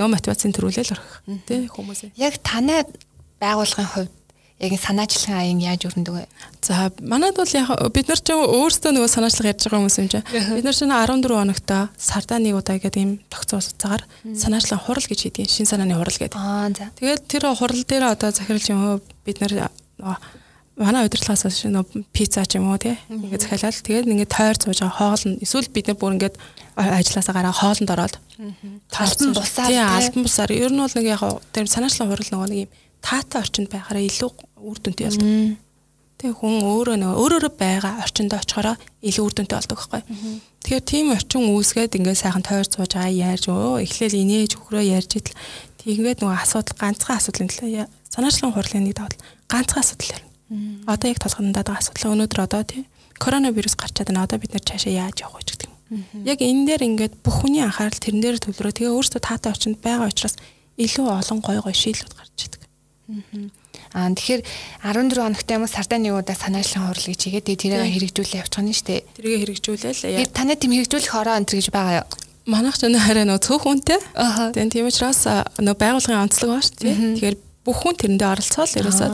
[0.00, 1.10] Нөгөө мотивацийн төрүүлэл орох.
[1.44, 2.16] Тийм хүмүүс.
[2.16, 2.88] Яг танай
[3.36, 4.14] байгууллагын хувьд
[4.60, 6.24] яг санаачлагын аян яаж өрнөдөг вэ?
[6.64, 10.24] За манайд бол яг бид нар ч өөрсдөө нөгөө санаачлага ярьж байгаа хүмүүс юм чинь.
[10.56, 11.70] Бид нар ч 14 хоногт
[12.00, 15.48] сардаа нэг удаа гэдэг ийм тогтцоо цагаар санаачлагын хурал гэж хийдэг.
[15.48, 16.36] Шин санааны хурал гэдэг.
[16.36, 16.92] Аа за.
[16.96, 19.72] Тэгээд тэр хурал дээр одоо захиралч юм бид нар
[20.80, 24.96] манай удирдлагаас нөгөө пицца ч юм уу тий ингээд захиалал тэгээд ингээд тойр сууж байгаа
[24.96, 26.36] хоол нь эсвэл бид нар бүр ингээд
[26.80, 28.16] ажилласаа гараа хоолнд ороод
[28.90, 31.22] талбан бусаар тий албан бусаар ер нь бол нэг яг
[31.52, 32.70] тэр санаачлагын хурал нөгөө нэг юм
[33.04, 34.30] таатай орчинд байхаараа илүү
[34.60, 35.28] үр дүнтэй болдог.
[36.20, 40.02] Тэгээ хүн өөрөө нөгөө өөрөөрөө байгаа орчинд очихороо илүү үр дүнтэй болдог байхгүй.
[40.60, 45.10] Тэгэхээр тийм орчин үүсгээд ингээд сайхан тойр сууж байгаа яаж өө эхлээл инээж хөрөө ярьж
[45.16, 45.36] идэл
[45.80, 47.88] тийгээд нөгөө асуудал ганцхан асуудал юм лээ.
[48.12, 49.16] Санаачлагын хурлын нэг давал
[49.48, 50.28] ганцхан асуудал ярина.
[50.84, 52.84] Одоо яг толгондоо байгаа асуудал өнөөдөр одоо тий
[53.16, 54.28] коронавирус гарч чадана.
[54.28, 55.69] Одоо бид нар цаашаа яаж явах вэ гэдэг юм.
[55.90, 60.06] Яг энэ дээр ингээд бүх хүний анхаарал тэрэн дээр төвлөрөө тэгээ өөртөө таатай орчинд байгаа
[60.06, 60.38] учраас
[60.78, 62.62] илүү олон гой гой шийдлүүд гарч идэг.
[63.90, 64.42] Аа тэгэхээр
[64.86, 69.00] 14 хоногт юм сардаа нэг удаа санаачлан хурал гэж хийгээд тэрийг хэрэгжүүлээ явуучих нь дээ.
[69.18, 72.08] Тэрийг хэрэгжүүлээл таны тийм хэрэгжүүлэх ороо энэ гэж байгаа юу?
[72.46, 73.98] Манайх ч өнөө хараа нөө цөөх үнтэй.
[74.54, 75.26] Тэгээд тийм учраас
[75.58, 76.94] нөө байгууллагын онцлог шүү дээ.
[77.18, 77.36] Тэгэхээр
[77.66, 79.10] бүх хүн тэрэндээ оролцоол ерөөсөө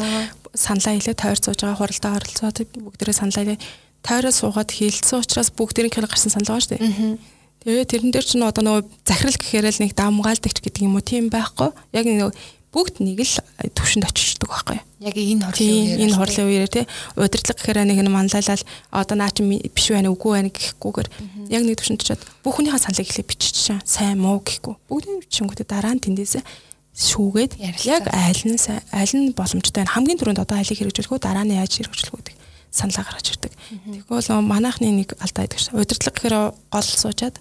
[0.55, 3.57] саналаа хэлээ тойр сууж байгаа хуралдаа оролцоод бүгдээрээ саналаа
[4.07, 7.18] тойроо суугаад хилцсэн учраас бүгдээрийн гарсан санал байгаа шүү дээ.
[7.66, 11.26] Тэгээ тэрэн дээр чинь одоо нөгөө захирал гэхээр л нэг дамгаалдагч гэдэг юм уу тийм
[11.34, 11.74] байхгүй.
[11.90, 12.30] Яг нэг
[12.70, 13.34] бүгд нэг л
[13.74, 14.78] төвшөнд очичдаг байхгүй.
[15.02, 16.84] Яг энэ хурлын үеэр энэ хурлын үеэр тий
[17.18, 18.62] удирдлага гэхээр нэг нь манлайлал
[18.94, 21.09] одоо наа чи биш байна үгүй байна гэхгүйгээр
[21.50, 23.82] яг нэг төвшөнд очиод бүх хүнийхээ саналыг ихлэ биччихсэн.
[23.82, 24.78] Сайн муу гэхгүй.
[24.86, 26.38] Бүгдийн бичингүүтээ дараа нь тэндээс
[26.94, 27.59] шүүгээд
[27.90, 28.61] яг айл нь
[28.94, 29.94] айл нь боломжтой байна.
[29.96, 32.45] Хамгийн түрүүнд одоо айлыг хэрэгжүүлэх үү дараа нь яаж хэрэгжүүлэх үү гэдэг
[32.77, 33.53] саналаа гаргаж ирдэг.
[34.07, 35.81] Тэгвэл манайхны нэг алдаа байдаг шээ.
[35.81, 37.41] Удирдлага гэхээр гол суужаад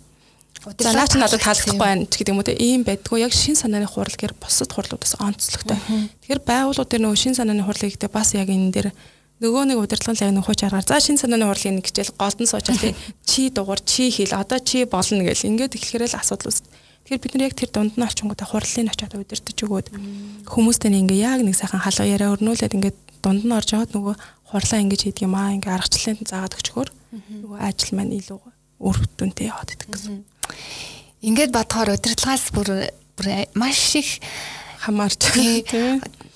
[0.65, 2.57] За наач надад таалагдахгүй байна гэдэг юм уу те?
[2.57, 3.21] Ийм байдгүй.
[3.21, 5.77] Яг шин санааны хурал гэр бусад хурлуудаас онцлогтой.
[6.25, 8.89] Тэгэхээр байгууллагууд дээр нөгөө шин санааны хурлыг гэдэг бас яг энэ дээр
[9.45, 10.87] нөгөө нэг удирдлагын лайны хууч аргаар.
[10.89, 12.97] За шин санааны хурлын нэг хичээл голдон суучаал те?
[13.29, 15.45] Чи дугуур чи хэл одоо чи болно гэл.
[15.45, 16.71] Ингээд эхлэхэрэл асуудал үүсдэг.
[17.05, 19.87] Тэгэхээр бид нар яг тэр дунд нь очингуудаа хурлын очиод удирдах өгөөд
[20.49, 24.15] хүмүүстэй ингээ яг нэг сайхан халуун яриа өрнүүлээд ингээд дунд нь орж яваад нөгөө
[24.53, 26.89] хурлаа ингэж хийдэг юм аа ингээ аргачлалын заагаад өчгөр
[27.41, 28.39] нөгөө ажил маань илүү
[28.85, 30.21] үр дүнтэй яваад идэх гэсэн.
[31.25, 32.69] Ингээд бодохоор удирдлагаас бүр
[33.57, 34.21] маш их
[34.85, 35.21] хамаарч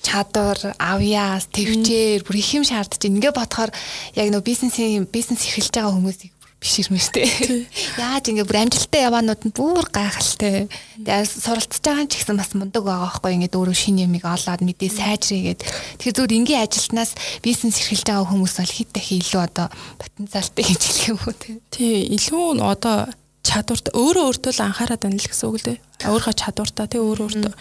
[0.02, 2.98] чадвар, авьяас, төвчээр бүр их юм шаардж.
[3.06, 3.70] Ингээд бодохоор
[4.18, 7.64] яг нөө бизнесийн бизнес эрхэлж байгаа хүмүүсийг биш юм шүү дээ.
[7.96, 10.68] Яаж ингэ бүр амжилттай яваанууд нь бүр гайхалтай.
[11.00, 14.92] Тэгээ суралцж байгаа ч гэсэн бас мундаг байгаа байхгүй ингэ өөрөө шинэ юмыг олоод мэдээ
[14.92, 15.64] сайжрыгээд.
[16.04, 20.80] Тэгэхээр зүгээр энгийн ажилтнаас бизнес эрхэлж байгаа хүмүүс бол хэд дахин илүү одоо потенциалтай гэж
[20.84, 21.50] хэлэх юм уу те.
[21.72, 23.08] Тий, илүү одоо
[23.40, 25.78] чадварт өөрөө өөртөө л анхаарат байна л гэсэн үг л дээ.
[26.12, 27.54] Өөрийнхөө чадвартаа тий өөрөө өөртөө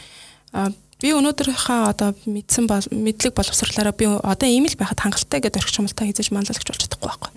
[0.99, 6.11] би өнөөдрийнхээ одоо мэдсэн бол мэдлэг боловсруулаараа би одоо ийм л байхад хангалттай гэдэг орчмолтой
[6.11, 7.31] хийж манлайлагч болж чадахгүй байхгүй.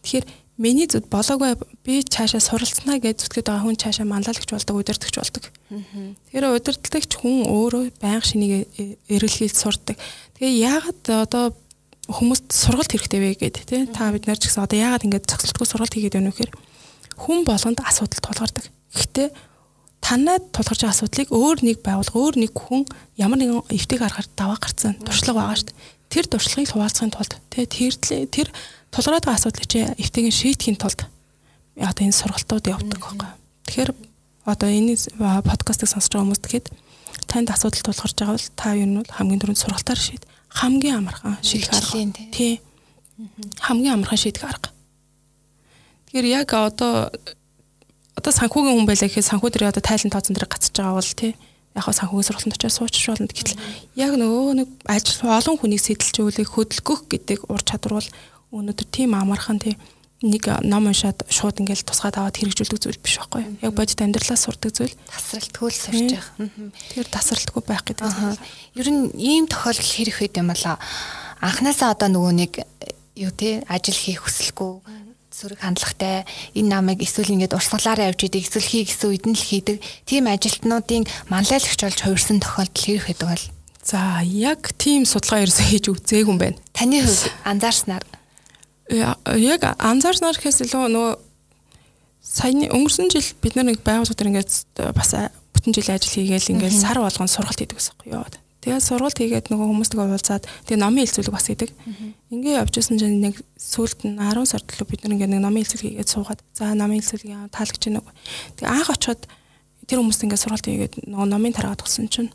[0.00, 0.24] Тэгэхээр
[0.56, 1.52] миний зүд болоогүй
[1.84, 5.44] би цаашаа суралцнаа гэж зүтгэж байгаа хүн цаашаа манлайлагч болдог, удирдахч болдог.
[5.68, 8.64] Тэгэхээр удирдлагч хүн өөрөө байнга шинийг
[9.12, 10.00] эргэлхийлж сурдаг.
[10.40, 11.44] Тэгээ яагаад одоо
[12.08, 15.66] хүмүүст сургалт хэрэгтэй вэ гэдэг тий та бид нар ч гэсэн одоо яагаад ингэж зохицолтгүй
[15.66, 16.52] сургалт хийгээд байна вэ гэхээр
[17.18, 18.64] хүн болгонд асуудал тулгардаг.
[18.94, 19.28] Гэхдээ
[19.98, 22.86] танад тулгарч байгаа асуудлыг өөр нэг байгуулга, өөр нэг хүн
[23.18, 25.80] ямар нэгэн эвтэг аргаар даваа гарцсан туршлага байгаа шүү дээ.
[26.06, 28.48] Тэр туршлагыг хуваалцахын тулд тэгээ тэр тэр
[28.96, 31.04] тулгараад байгаа асуудлыг чи эвтэйг шийдэхин тулд
[31.76, 33.28] одоо энэ сургалтууд явдаг байхгүй.
[33.68, 33.90] Тэгэхээр
[34.48, 34.96] одоо энэ
[35.44, 36.66] подкастыг сонсож байгаа хүмүүст тэгэхэд
[37.28, 40.24] танд асуудал тулгарч байгаа бол та юу нь хамгийн түрүүнд сургалтаар шийд.
[40.48, 42.08] Хамгийн амархан шийдэх арга.
[42.32, 42.64] Тий.
[43.60, 44.72] Хамгийн амархан шийдэх арга.
[46.08, 47.12] Тэгэхээр яг одоо
[48.16, 51.36] одоо санхүүгийн хүн байлаа гэхэд санхүү дээр одоо тайлан тооцсон дээр гацж байгаа бол тий
[51.76, 53.60] яг санхүүгийн сургалтанд очиж суучих болно гэтэл
[54.00, 58.08] яг нөгөө нэг ажил олон хүнийг сэтэлжүүлэх хөдөлгөх гэдэг ур чадвар бол
[58.56, 59.76] өнөөдөр тийм амархан тий
[60.24, 64.72] нэг ном уншаад шууд ингээл тусгаад аваад хэрэгжүүлдэг зүйл биш байхгүй яг бодит амьдралаас сурдаг
[64.72, 64.96] зүйл.
[65.12, 66.72] Тасралтгүй л сурч байгаа.
[66.88, 68.08] Тэгэхээр тасралтгүй байх гэдэг.
[68.80, 70.80] Ер нь ийм тохиолдол хэрэг байд юм болоо.
[71.44, 72.52] Анханасаа одоо нөгөө нэг
[73.20, 75.04] юу те ажил хийх хүсэлгүй
[75.36, 76.24] сөрөг хандлагатай
[76.56, 79.84] энэ намыг эсвэл ингээд урсгалаараа явж идэг эсвэл хий гэсэн үед нь л хийдэг.
[80.08, 83.44] Тийм ажилтнуудын манлайлагч болж хувирсан тохиолдол хэрэг байдаг бол.
[83.84, 86.56] За яг тийм судалгаа ерөөсөө хийж үзээгүй юм байна.
[86.72, 88.04] Таны хувьд анзаарснаар
[88.90, 91.14] яг анзаарснаар гэхээс илүү нөгөө
[92.22, 94.50] саяны өнгөрсөн жил бид нар нэг байгууллагууд ингээд
[94.94, 95.10] бас
[95.54, 98.38] бүтэн жил ажил хийгээл ингээд сар болгон сургалт хийдэг гэсэн юм яваад.
[98.66, 101.70] Тэгээд сургалт хийгээд нөгөө хүмүүстэйгээ уулзаад тэгээд номын хэлцүүлэг бас хийдэг.
[102.34, 105.62] Ингээ явж исэн чинь нэг сүүлд нь 10 сард л бид нар ингээ нэг номын
[105.62, 108.10] хэлцүүлэг хийгээд суугаад за номын хэлцүүлэг таалагч байна уу.
[108.58, 109.22] Тэгээд анх очоод
[109.86, 112.30] тэр хүмүүст ингээ сургалт хийгээд нөгөө номын тараагаад тгсэн чинь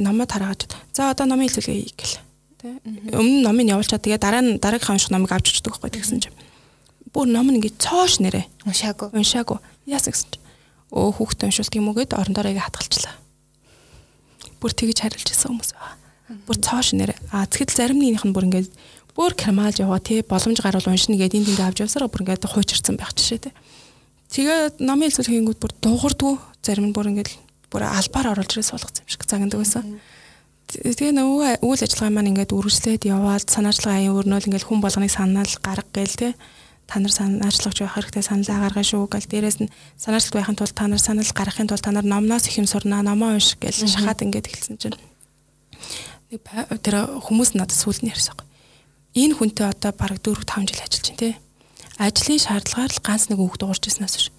[0.00, 2.20] номоо тараагаад за одоо номын хэлцүүлгээ хий
[2.62, 2.78] Тэ.
[3.18, 6.38] Өмнө номыг явуулчаад тэгээд дараа нь дараагийнхаа унших номыг авч очдөг байхгүй тэгсэн чинь.
[7.10, 8.46] Бүр ном нь ингээ цоош нэрэ.
[8.64, 9.10] Уншаагүй.
[9.12, 9.58] Уншаагүй.
[9.90, 10.44] Яасан гэсэн чинь.
[10.94, 13.22] Өө хүүхдээ уншуулт юм уу гэд орондоо ингээ хатгалчлаа
[14.62, 15.98] бүр тэгж харилж байсан хүмүүс байна.
[16.46, 17.12] Бүр цоош нэр.
[17.34, 18.70] А тэгэхэд зарим нэгнийх нь бүр ингээд
[19.18, 22.94] бүр кармалж яваа тий боломж гарвал уншина гэдэг энд ингээд авч явсараа бүр ингээд хуучирсан
[22.94, 23.54] байх жишээ тий.
[24.30, 27.30] Тэгээд номын хэлцүүлэх хийнгүүд бүр дуурдгүй зарим нь бүр ингээд
[27.74, 29.98] бүр албаар оруулж ирээс болгоцсон юм шиг загнадаг байсан.
[30.72, 35.52] Тэгээ нөгөө үйл ажиллагаа маань ингээд үргэлжлээд яваад санаачлага аян өрнөөл ингээд хүн болгоныг санаал
[35.60, 36.32] гарга гээл тий
[36.88, 40.88] та нар санаачлагч байх хэрэгтэй саналаа гаргая шүү гэл дээрэс нь санаачлаг байхын тулд та
[40.88, 44.48] нар санал гаргахын тулд та нар номноос их юм сурнаа номоо унш гэл шахаад ингээд
[44.48, 44.96] хэлсэн чинь
[46.32, 46.40] нэг
[46.80, 48.36] тэр хүмүүс надад сүүл нь ярьсан.
[49.12, 51.30] Энэ хүнтэй одоо бараг 4 5 жил ажиллаж байна те.
[52.00, 54.32] Ажлын шаардлагаар л ганц нэг үг дуурж ирснээс ш.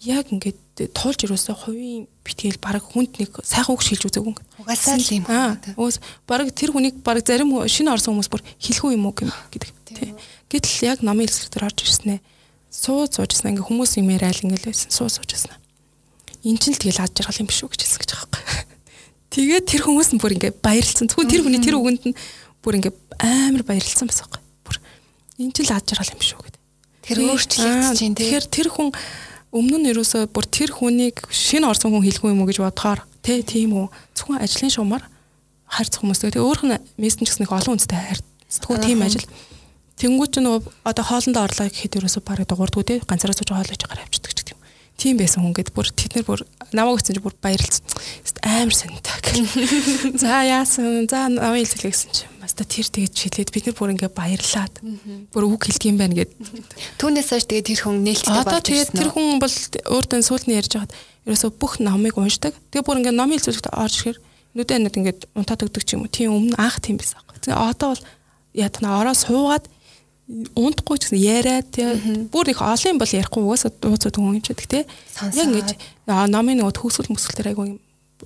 [0.00, 4.48] Яг ингээд туулж ирөөсөө хувийн битгэл бараг хүнд нэг сайхан үг шилж үзээгүй ингээд.
[4.64, 5.24] Угаасаа л юм.
[5.28, 5.60] Аа.
[6.24, 9.68] Бараг тэр хүнийг бараг зарим шинэ орсон хүмүүс бүр хэлэхгүй юм уу гэдэг.
[9.84, 10.16] Тий.
[10.48, 12.24] Гэтэл яг номын хэлсгэр дээр орж ирснэ.
[12.72, 14.88] Сууд суужсан ингээ хүмүүс юм яриад ингээл байсан.
[14.88, 15.52] Суу суужсан.
[16.48, 18.80] Эн чинь л тэгэл ад жаргал юм биш үү гэж хэлсэн гэж байгаа юм.
[19.36, 21.12] Тэгээд тэр хүмүүс нь бүр ингээ баярлцсан.
[21.12, 22.16] Зөвхөн тэр хүний тэр үгэнд нь
[22.64, 24.42] бүр ингээ амар баярлцсан байсан байхгүй.
[24.64, 24.76] Бүр
[25.44, 26.62] эн чинь л ад жаргал юм биш үү гэдэг.
[27.04, 28.88] Тэр өөрчлөгдөж чинь тэгэхээр тэр хүн
[29.50, 33.42] өмнө нь ерөөсөө бүр тэр хүнийг шинэ орсон хүн хэлгүй юм уу гэж бодохоор тий
[33.42, 33.86] тийм үү.
[34.14, 35.04] Зөвхөн ажлын шуумаар
[35.66, 39.26] харьцах хүмүүстэй тэгээ өөрх нь мессенж гэсэн их олон үнэтэй харьцдаг тийм ажил.
[39.98, 44.06] Тэнгүүч нөгөө одоо хоолндоо орлоо гэхэд ерөөсөө барыг дуурдгүй те ганцаараа сууж хоол ээж гараа
[44.06, 44.60] авчдаг ч гэдэг юм.
[44.96, 46.40] Тийм байсан хүн гэд бүр тэд нар бүр
[46.72, 47.84] намайг гэсэн чи бүр баярлсан.
[48.46, 49.24] Амар сонирхдаг.
[50.22, 51.04] За яасан?
[51.04, 54.74] За намайг хэлцэлээ гэсэн чи бас та тэр тэгэж шилээд бид нар бүр ингээ баярлаад
[55.30, 56.34] бүр үг хэлдэг юм байна гэд.
[56.98, 58.50] Түүнээс хойш тэгээ тэр хүн нээлттэй болж байна.
[58.50, 59.54] Одоо тэгээд тэр хүн бол
[59.94, 60.94] өөртөө сүүлний ярьж байгаад
[61.30, 62.58] ерөөсөө бүх номыг уншдаг.
[62.74, 64.18] Тэгээ бүр ингээ номын хэлцүүлэгт орж ирэхээр
[64.58, 66.10] нүдэ нэт ингээ унтаад өгдөг ч юм уу.
[66.10, 67.22] Тийм өмнө анх тийм байсан.
[67.38, 68.02] Тэгээ одоо бол
[68.58, 69.70] яа тана ороо суугаад
[70.54, 71.86] унтахгүй ч гэсэн яриа тий
[72.30, 75.68] бүр их олон бол ярихгүй угаасаа дууцад хүн юм ч гэдэг тий яг ингэж
[76.06, 77.66] номын нөгөө төгсгөл мөсгөл дээр айгүй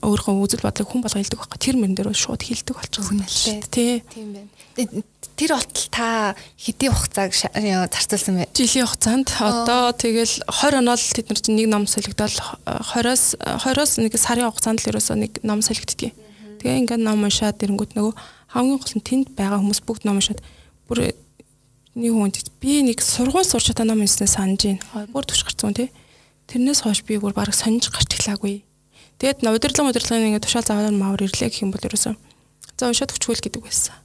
[0.03, 1.59] өөрийнхөө үзэл бодлыг хүн болго хэлдэг байхгүй.
[1.63, 3.71] Тэр мөрөн дээр шууд хэлдэг болчихсон шүү дээ.
[3.71, 3.95] Тий.
[4.11, 5.03] Тийм байна.
[5.35, 8.51] Тэр болтол та хэдийн хугацааг зарцуулсан бэ?
[8.55, 9.29] Жилийн хугацаанд?
[9.39, 12.35] Одоо тэгэл 20 оноо л тэд нар чинь нэг ном солигдоод
[12.67, 16.15] 20-оос 20-оос нэг сарын хугацаанд л ерөөсөө нэг ном солигддгийг.
[16.59, 18.15] Тэгээ ингээд ном уншаад ирэнгүүт нөгөө
[18.55, 20.43] хамгийн гол нь тэнд байгаа хүмүүс бүгд ном уншаад
[20.91, 21.15] бүр
[21.95, 25.07] нэг хүнд би нэг сургууль сурч чадсан ном юмснаа санаж байна.
[25.15, 25.91] Бүр төвч гарцсан тий.
[26.51, 28.63] Тэрнээс хойш би бүр баг сониж гарч ирлаагүй.
[29.25, 33.41] Тэгээд удирлан удирдлагын ингээд тушаал заавар маавар ирлээ гэх юм бол ерөөсөө за уншаад өчгөл
[33.41, 33.97] гэдэг байсан.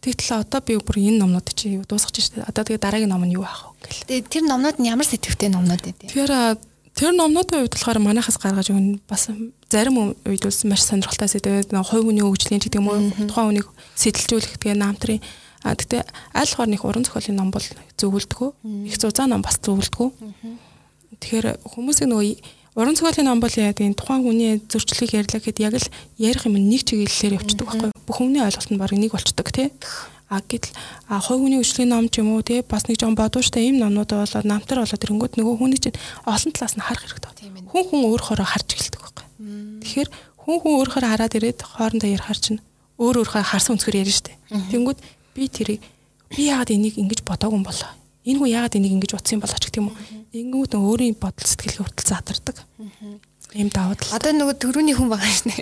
[0.00, 2.48] Тэгтэл одоо би бүр энэ номнууд чи дуусгаж штэ.
[2.48, 4.24] Одоо тэгээ дараагийн ном нь юу аах вэ гэл.
[4.24, 5.92] Тэр номнууд нь ямар сэтгвтэй номнууд вэ?
[6.00, 6.56] Тэгэхээр
[6.96, 9.28] тэр номнуудын хувьд болохоор манайхаас гаргаж өгнө бас
[9.68, 13.68] зарим үед бол маш сонирхолтой сэдвээ хувь хүний хөгжлийн гэдэг юм уу тухайн хүнийг
[14.00, 15.20] сэтэлжүүлэх тэгээ наамтрын
[15.66, 16.06] А гэтээ
[16.38, 17.66] аль хоор нэг уран зохиолын ном бол
[17.98, 18.50] зөвлөдгөө.
[18.86, 20.08] Их зузаан ном бас зөвлөдгөө.
[21.18, 22.38] Тэгэхээр хүмүүсийн нөгөө
[22.78, 25.90] уран зохиолын ном бол яг энэ тухайн хүний зөрчлийг ярьлаа гэхэд яг л
[26.22, 28.06] ярих юм нэг чиглэлээр явчихдаг байхгүй юу?
[28.06, 29.74] Бүх хүний ойлголт нь баг нэг болчдөг тий.
[30.30, 30.78] А гэтэл
[31.10, 34.14] а хувь хүний өчлийн ном ч юм уу тий бас нэг жоон бодвоштой ийм номнууд
[34.14, 37.66] болоод намтар болоод ирэнгүүт нөгөө хүний чинь олон талаас нь харах хэрэгтэй.
[37.66, 39.26] Хүн хүн өөр хоороо харж эхэлдэг байхгүй.
[39.82, 40.08] Тэгэхээр
[40.38, 42.62] хүн хүн өөр хоороо хараад ирээд хоорондоо ярихаар чинь
[43.02, 44.38] өөр өөрхөө харсан өнцгөр ярина штэ.
[44.70, 44.98] Тэнгүүд
[45.34, 45.82] би тэрийг
[46.30, 47.90] би яагаад энийг ингэж бодоогүй юм болоо.
[48.26, 49.98] Энэ хүн яагаад энийг ингэж утсан юм болоо ч гэх юм уу.
[50.34, 52.56] Ингэнгүүт өөрийн бодол сэтгэлгээ хүртэл задардаг.
[53.56, 54.12] Ийм давуу тал.
[54.12, 55.54] Одоо нөгөө төрөний хүн байгаа шнэ.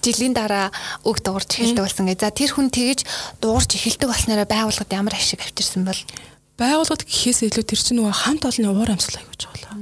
[0.00, 0.72] Жилийн дараа
[1.04, 2.16] үг дуурч эхэлдэг болсон гэ.
[2.16, 3.04] За тэр хүн тэгэж
[3.44, 6.00] дуурч эхэлдэг болсноор байгууллагад ямар ашиг авчирсан бол
[6.56, 9.76] байгууллагад гэхээс илүү тэр чинь нөгөө хамт олонны уур амьсгал аягүй жаглаа.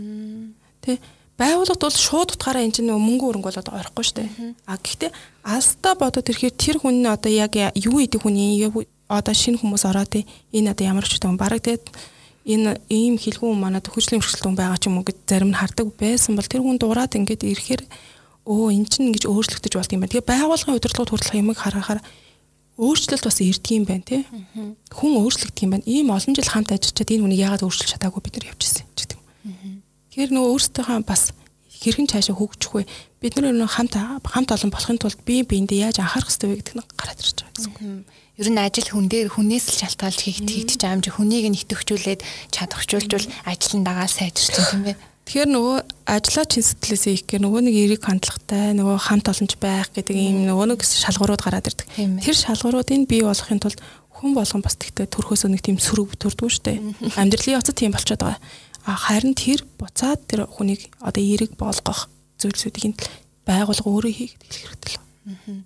[0.82, 0.98] Тэ
[1.38, 4.28] байгууллагад бол шууд утгаараа энэ чинь нөгөө мөнгө өрөнгө болоод орохгүй дээ.
[4.66, 5.10] А гэхдээ
[5.46, 8.58] алстаа бодоод ирэхээр тэр хүн одоо яг юу идэг хүний
[9.06, 10.18] одоо шинэ хүмүүс ороод
[10.50, 11.84] энэ одоо ямар ч юм баг тэгээд
[12.42, 16.34] энэ ийм хэлгүй манад хөжлийн өршөлтөн байгаа ч юм уу гэж зарим нь хардаг байсан
[16.34, 17.82] бол тэр хүн дураад ингээд ирэхээр
[18.42, 20.12] өө эн чинь ингэж өөрчлөгдөж болд юм байна.
[20.18, 22.00] Тэгээ байгууллагын удирдлагууд хүртэлх юмыг харахаар
[22.82, 24.22] өөрчлөлт бас ирдэг юм байна тий.
[24.90, 25.86] Хүн өөрчлөгдөх юм байна.
[25.86, 29.22] Ийм олон жил хамт ажиллачаад энэ хүнийг яагаад өөрчилж чадаагүй бид нар ч гэдэг юм.
[30.10, 31.22] Тэгэхээр нөгөө өөрсдийнхөө бас
[31.70, 32.82] хэрхэн цаашаа хөгжих вэ?
[33.22, 36.84] Бид нар хамт хамт олон болохын тулд бие биендээ яаж анхаарах хэрэгтэй вэ гэдэг нь
[36.98, 38.04] гараад ирж байгаа гэсэн.
[38.40, 42.20] Ер нь ажил хүн дээр хүнээс л шалтгаалж хийгдэж байгаа юм чи хүнийг нь итгэвчүүлээд
[42.48, 44.96] чадахжуулжвал ажлын дагаа сайжирч юм бэ?
[45.28, 45.76] Тэгэхээр нөгөө
[46.08, 50.48] ажлаа чин сэтгэлээсээ их гэх нөгөө нэг эрийг хандлагатай нөгөө хамт олонч байх гэдэг ийм
[50.48, 51.86] нөгөө нэг шалгуурууд гараад ирдэг.
[52.24, 53.78] Тэр шалгууруудыг бий болгохын тулд
[54.16, 56.80] хүн болгон бас тэгтээ төрхөөсөө нэг тийм сөрөг төрдгөө штэ.
[57.20, 58.40] Амьдралын явцад тийм болчиход байгаа.
[58.82, 62.10] А харин тэр буцаад тэр хүнийг одоо эрэг болгох
[62.42, 62.98] зүйлсүүдийг
[63.46, 65.62] байгуулга өөрөө эхлэх хэрэгтэй л.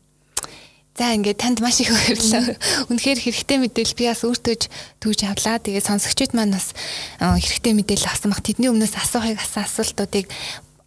[0.97, 2.57] За ингээд танд маш их баярлалаа.
[2.89, 4.57] Үнэхээр хэрэгтэй мэдээлэл би бас өөртөө
[5.05, 5.61] түүж авлаа.
[5.61, 6.73] Тэгээ сонсогчид маань бас
[7.21, 8.41] хэрэгтэй мэдээлэл авсан баг.
[8.41, 10.25] Тэдний өмнөөс асуухыг асан асуултуудыг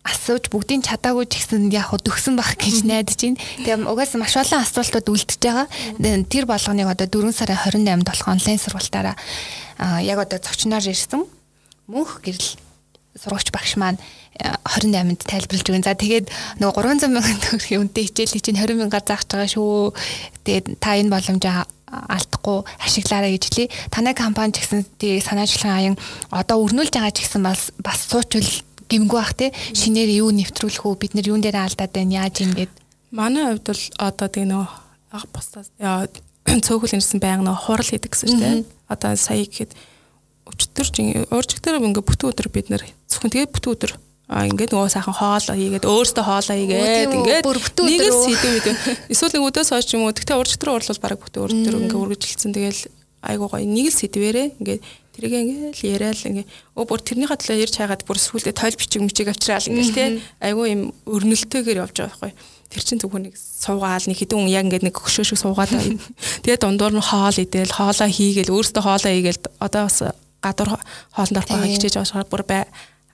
[0.02, 3.38] асууж бүгдийн чадаагүй ч гэсэн яг хөө төгсөн байх гэж найдаж байна.
[3.38, 5.68] Тэгээ угаасаа маш олон асуултууд үлдэж байгаа.
[6.26, 9.16] Тэр болгоныг одоо 4 сарын 28-нд болох онлайн сургалтаараа
[10.02, 11.22] яг одоо зочноор ирсэн
[11.86, 12.58] мөнх гэрэл
[13.20, 14.02] сурагч багш маань
[14.40, 15.84] 28-нд тайлбарлаж өгөн.
[15.84, 16.32] За тэгээд
[16.64, 19.92] нөгөө 300 мянган төгрөгийн үнэтэй хичээлийг чинь 20 мянгаар заах байгаа шүү.
[20.48, 23.68] Тэгээд та энэ боломжоо алдахгүй ашиглаарай гэж хэлий.
[23.92, 25.96] Танай компани ч гэсэн тий санаачлагын аян
[26.30, 28.48] одоо өрнүүлж байгаа ч гэсэн бас бас суучвал
[28.90, 32.70] гимгүй бах тий шинээр юу нэвтрүүлэх үү бид нар юун дээр алдаад байна яаж ингэж
[33.12, 34.70] манай хувьд бол одоо тий нөгөө
[35.18, 35.70] ах бусдаас
[36.66, 38.66] цөөхөл ирсэн байнга нөгөө хурал хийдэг гэсэн шүү дээ.
[38.90, 39.74] Одоо сая гэхэд
[40.50, 43.92] өчтөр чинь уурчигтэр ингээ бүтэн өдөр бид нар зөвхөн тэгээ бүтэн өдөр
[44.30, 48.68] А ингээд нөгөө сайхан хоол хийгээд өөрөөсөө хоолоо хийгээд ингээд нэг л сэдв мэд.
[49.10, 50.14] Эсвэл нэг өдөөс хойш юм уу.
[50.14, 52.54] Тэгтээ урж дотор урлал бараг бүтэн урд төр ингээд үргэлжилсэн.
[52.54, 52.82] Тэгэл
[53.26, 54.82] айгуу гоё нэг л сэдвэрээ ингээд
[55.18, 59.28] тэрийг ингээд яриад ингээд өө бүр тэрнийхээ төлөө ярьж хайгаад бүр сүулдэ тойл бичиг мичиг
[59.34, 62.32] авчраал ингээд те айгуу юм өрнөлтөөр явж байгаа байхгүй.
[62.70, 65.74] Тэр чин зөвхөн нэг суугаал нэг хідэн яг ингээд нэг хөшөө шиг суугаад
[66.46, 70.00] тэгээ дундуур нь хоол идээл хоолоо хийгээл өөрөөсөө хоолоо хийгээл одоо бас
[70.40, 70.70] гадуур
[71.18, 72.64] хоолнд орох байгааг хичээж байгаа бүр бай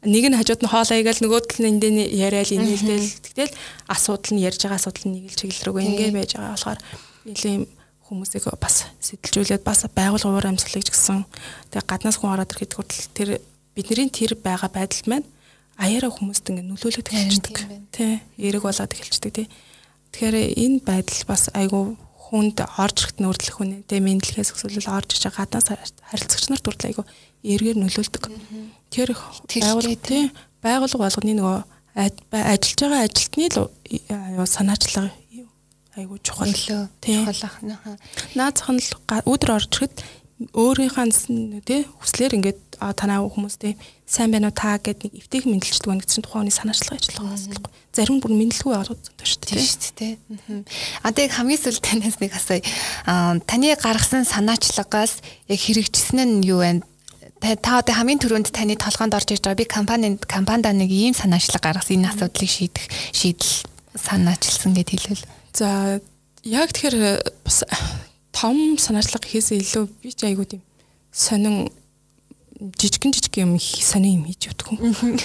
[0.06, 3.10] нэг нь хажууд нь хоолоо игээл нөгөөд нь эндээ яриад инээлтэл.
[3.26, 3.54] Тэгтэл
[3.90, 6.80] асуудал нь ярьж байгаа асуудал нь нэг л чиглэл рүүгээ ингээ байж байгаа болохоор
[7.26, 7.64] нэлийн
[8.06, 11.26] хүмүүсийг бас сэтэлжүүлээд бас байгуулга уур амьсгалыг ч гэсэн
[11.74, 13.30] тэгээ гаднаас хүн ороод ирэхэд хүртэл тэр
[13.74, 15.28] бидний тэр байгаа байдал маань
[15.82, 17.58] аяараа хүмүүст ингээ нөлөөлөд эхэлчихдэг
[17.90, 18.22] тий.
[18.38, 19.48] Эрэг болоод эхэлчихдэг тий.
[20.14, 21.98] Тэгэхээр энэ байдал бас айгүй
[22.30, 27.06] хүнд орж ирэхэд нүрдлэх үнэ тэгээ мэдлэхээс өсвөл орж иж гаднаас харилцагч нар хүртэл айгүй
[27.54, 28.24] эргээр нөлөөлдөг
[28.90, 30.32] тэр байгууллага тийм
[30.66, 31.60] байгууллага болгоны нөгөө
[31.96, 35.12] ажиллаж байгаа ажилтны л санаачлага
[35.96, 36.52] айгуу чухал
[37.00, 37.64] тийм чухал
[38.36, 38.82] наазах нь
[39.30, 39.96] өдөр орж ирэхэд
[40.36, 42.60] өөрийнхөө тий хүслээр ингээд
[43.00, 46.52] танаа хүмүүс тий сайн байна уу та гэд нэг эвтэйх мэдлэлчдэг байна гэсэн тухайн хүний
[46.52, 47.72] санаачлага ажиллах байхгүй.
[47.96, 49.56] Зарим бүр мэдлэлгүй зөнтэй шүү дээ.
[49.56, 50.16] Тийм шүү дээ.
[51.08, 52.62] А тэг хамгийн сүүл танаас нэг асууя.
[53.48, 56.84] Таны гаргасан санаачлагаас яг хэрэгжсэн нь юу вэ?
[57.62, 61.78] Та одоо хамгийн түрүүнд таны толгоонд орж иж байгаа би компани компанид нэг ийм санаачлага
[61.78, 63.54] гаргасан энэ асуудлыг шийдэх шийдэл
[63.94, 65.26] санаачилсан гэд хэлвэл.
[65.54, 66.02] За
[66.42, 67.62] яг тэгэхээр бас
[68.34, 70.66] том санаачлага хийхээс илүү би ч айгуу тийм
[71.14, 71.70] сонин
[72.60, 74.68] жижигэн жижиг юм сонин юм хийж өгдөг.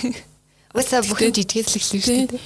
[0.77, 2.39] Уусаа бүхэн жижигээс л эхлэв шүү дээ.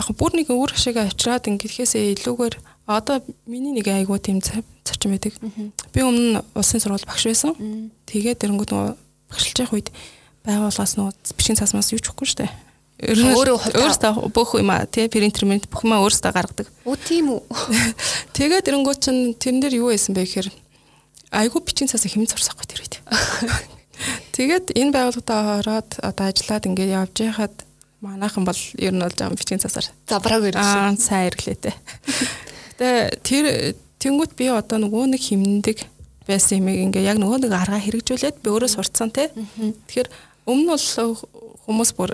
[0.00, 2.54] Яг бүр нэг өөр шиг авчраад ингэхээсээ илүүгээр
[2.86, 5.34] одоо миний нэг айгуу тийм зарчим байдаг.
[5.92, 7.54] Би өмнө улсын сургууль багш байсан.
[8.06, 8.94] Тэгээд эрэнгүүд нөгөө
[9.30, 9.88] багшилж явах үед
[10.42, 12.52] байгууллагаас нөгөө бичгийн цаасмаас юу ч өгөхгүй шүү дээ.
[13.02, 16.66] Өөрөө өөрөөсөө бүх юм аа тий принтер мэнт бүх юм өөрөөсөө гаргадаг.
[16.86, 17.40] Үу тийм үү.
[18.38, 20.50] Тэгээд эрэнгүүд чинь тэрэн дээр юу байсан бэ гэхээр
[21.34, 23.02] айгуу бичгийн цаас хэмнэн сурсахгүй тэр үед.
[24.38, 27.54] Тэгээд энэ байгууллагатаа ороод одоо ажиллаад ингээд явж байхад
[28.02, 30.94] манайхан бол ер нь бол жаа бичгийн цаасаар забрааг ирсэн.
[30.94, 31.74] Аа сайн ирлээ
[32.82, 33.46] Тэгээ тэр
[34.02, 35.86] тэнгуут би одоо нөгөө нэг химндэг
[36.26, 39.30] байсан юм ингээ яг нөгөө нэг арга хэрэгжүүлээд би өөрөө сурцсан те.
[39.30, 40.10] Тэгэхээр
[40.50, 40.86] өмнө бол
[41.62, 42.10] хүмүүс бүр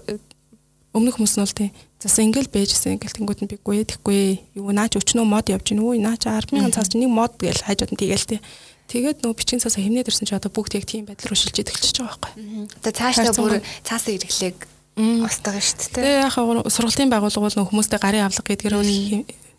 [0.92, 1.72] өмнөх хүмүүс нь бол тий.
[1.96, 6.04] Зас ингээл бэжсэн ингээл тэнгуут нь биггүй тэгэхгүй юу наач өчнөө мод явж гин үү?
[6.04, 8.40] Наач 100000 цаас нэг мод гээл хайжууд нь тийгээл тий
[8.88, 11.96] Тэгээд нөө бичин цаасаа хэмнээд ирсэн чи одоо бүгд яг тийм байдал руу шилжиж эхэлчихэж
[12.00, 12.64] байгаа байхгүй.
[12.80, 14.58] Одоо цаашдаа бүр цаасаа ирэхлийг
[14.96, 15.92] устгах шүү дээ.
[15.92, 16.32] Тэгээ яг
[16.72, 18.92] сургалтын байгууллага бол хүмүүстэй гарын авлага гэдгээр бол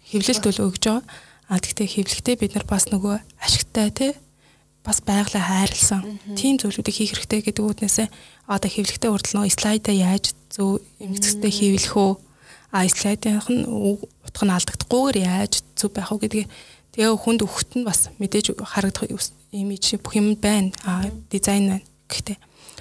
[0.10, 1.03] хэвлэлт бол өгж байгаа.
[1.49, 4.12] А тэгтээ хэвлэгтээ бид нар бас нөгөө ашигтай тий
[4.86, 6.20] бас байглаа хайрлсан.
[6.38, 8.07] Тийм зүйлүүдийг хийх хэрэгтэй гэдэг үүднээсээ
[8.49, 12.14] одоо хэвлэгтээ хүртэл нөгөө слайдаа яаж зөв эмгцэстэй хийвлэх үү?
[12.70, 16.47] А слайдынх нь утга нь алдагдахгүйгээр яаж зөв байх вэ гэдгийг
[16.93, 19.10] тэгээ хүнд өгөхт нь бас мэдээж харагдах
[19.53, 20.70] имиж бүх юм байна.
[20.86, 21.86] А дизайн байна.
[22.10, 22.38] Гэхдээ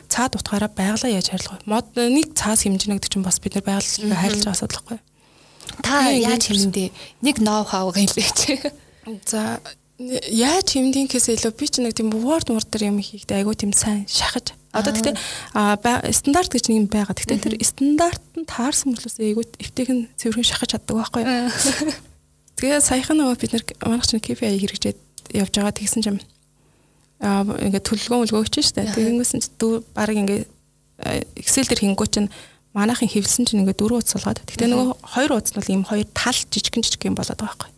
[0.09, 1.69] цаад утгаараа байглаа яаж хайрлах вэ?
[1.69, 5.08] Мод нэг цаас хэмжинэ гэдэг чинь бас бид нар байгаль хайрлаж байгаа асуудал байхгүй юу?
[5.83, 6.91] Та яаж хэмнэдэ
[7.23, 8.73] нэг ноу хав гэлээч.
[9.27, 9.61] За
[9.99, 14.07] яаж хэмдийнхээс илүү би ч нэг тийм word word дээр юм хийхдээ айгуу тийм сайн
[14.07, 15.17] шахаж Одоо тэгтээ
[16.13, 17.17] стандарт гэж нэг юм байгаа.
[17.17, 21.49] Тэгтээ тэр стандарт нь таарсан мөртлөөс эйгүү эвтэйг нь цэвэрхэн шахаж чаддаг байхгүй юу?
[22.61, 24.99] Тэгээ саяхан нөгөө бид нар манайх чинь KPI хэрэгжээд
[25.41, 26.21] явж байгаа тэгсэн чинь
[27.25, 28.93] аа ингээд төлөвлөгөө мөлгөөч штэ.
[28.93, 30.45] Тэгэнгүүс нь дүү баг ингээд
[31.39, 32.29] Excel дээр хингүү чинь
[32.77, 34.45] манайхын хэвлсэн чинь ингээд дөрөв утас болгоод.
[34.45, 37.71] Тэгтээ нөгөө хоёр утас нь бол ийм хоёр тал жижигэн жижиг юм болоод байгаа байхгүй.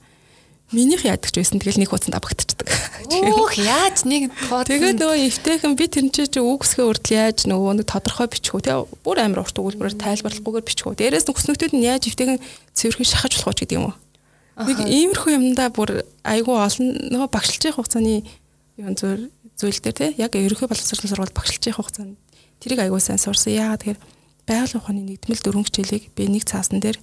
[0.70, 2.70] Минийх яадаг ч байсан тэгэл нэг хуудсанд абагдчихдаг.
[3.10, 7.82] Өөх яаж нэг хуудас Тэгээд нөгөө эвтэйхэн би тэр чинь чи үгсгээ хүртэл яаж нөгөө
[7.82, 10.94] нэг тодорхой бичих үү те бүр амар урт өгүүлбэрээр тайлбарлахгүйгээр бичих үү.
[10.94, 12.38] Дээрээс нь хүснэгтүүд нь яаж эвтэйхэн
[12.70, 13.98] цэвэрхэн шахаж болох ч гэдэг юм уу.
[14.62, 16.86] Нэг иймэрхүү юмдаа бүр айгүй олон
[17.18, 18.22] нөгөө багшилчийн хугацааны
[18.78, 19.26] юм зөв
[19.58, 22.14] зүйл дээр те яг ерөнхий боловсролын сургууль багшилчийн хугацаанд
[22.62, 23.58] тэрийг айгүй сайн сурсан.
[23.58, 24.00] Яагаад тэгэхээр
[24.48, 26.98] байгалийн ухааны нэгдмэл дөрвөн хичээлийг би нэг цаасан дээр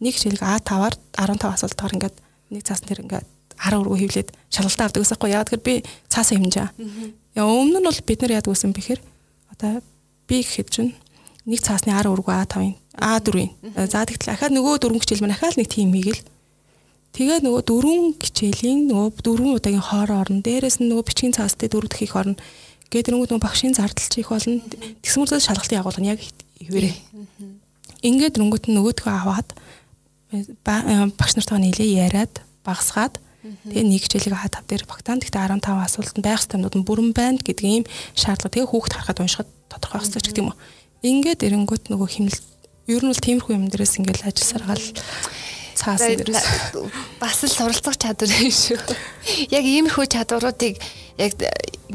[0.00, 2.16] нэг хичээлийг А5-аар 15 асуултаар ингээд
[2.50, 5.30] нэг цаасан дээр ингээд 10 өргөө хөвлөд шалгалтаа авдаг гэсэн юм.
[5.30, 5.74] Яг тэгэхээр би
[6.10, 6.68] цаасан хэмжээ.
[7.38, 9.00] Яа өмнө нь бол бид нар яадаг гэсэн бэхэр
[9.54, 9.72] одоо
[10.26, 10.92] би гэхэд чинь
[11.46, 13.50] нэг цаасны 10 өргөө А5-ын А4-ийн.
[13.86, 16.22] За тэгтэл ахаад нөгөө дөрвөн хичээл маань ахаад нэг тим хийгээл.
[17.14, 20.42] Тэгээ нөгөө дөрвөн хичээлийн нөгөө дөрвөн удаагийн хоор орно.
[20.42, 22.38] Дээрээс нь нөгөө бичгийн цаастай дөрөв дэх их орно.
[22.90, 24.58] Тэгээд нөгөө багшийн зардалч их болно.
[25.02, 26.22] Тэгсэн мөрөөс шалгалтын агуулга яг
[26.60, 26.94] хിവэрээ.
[28.04, 29.48] Ингээд дөрөнгөт нь нөгөөдгөө аваад
[31.16, 32.34] багш нартайгаа нийлээ яриад
[32.66, 37.12] багасгаад тэгээ нэг хичээлийг хаа тав дээр багтаан гэхдээ 15 асуултанд байх стандууд нь бүрэн
[37.12, 37.84] байна гэдэг ийм
[38.16, 40.58] шаардлага тэгээ хүүхд харахад уншихад тодорхой байх хэрэгтэй юм уу.
[41.04, 42.40] Ингээд эрэнгүүт нөгөө химнэл
[42.88, 44.84] ер нь бол тиймэрхүү юм дээрээс ингээл ажил саргаал
[45.74, 46.46] цаасан дээрээс
[47.22, 48.78] бас л суралцах чадвар юм шүү.
[49.50, 50.78] Яг иймэрхүү чадваруудыг
[51.18, 51.32] яг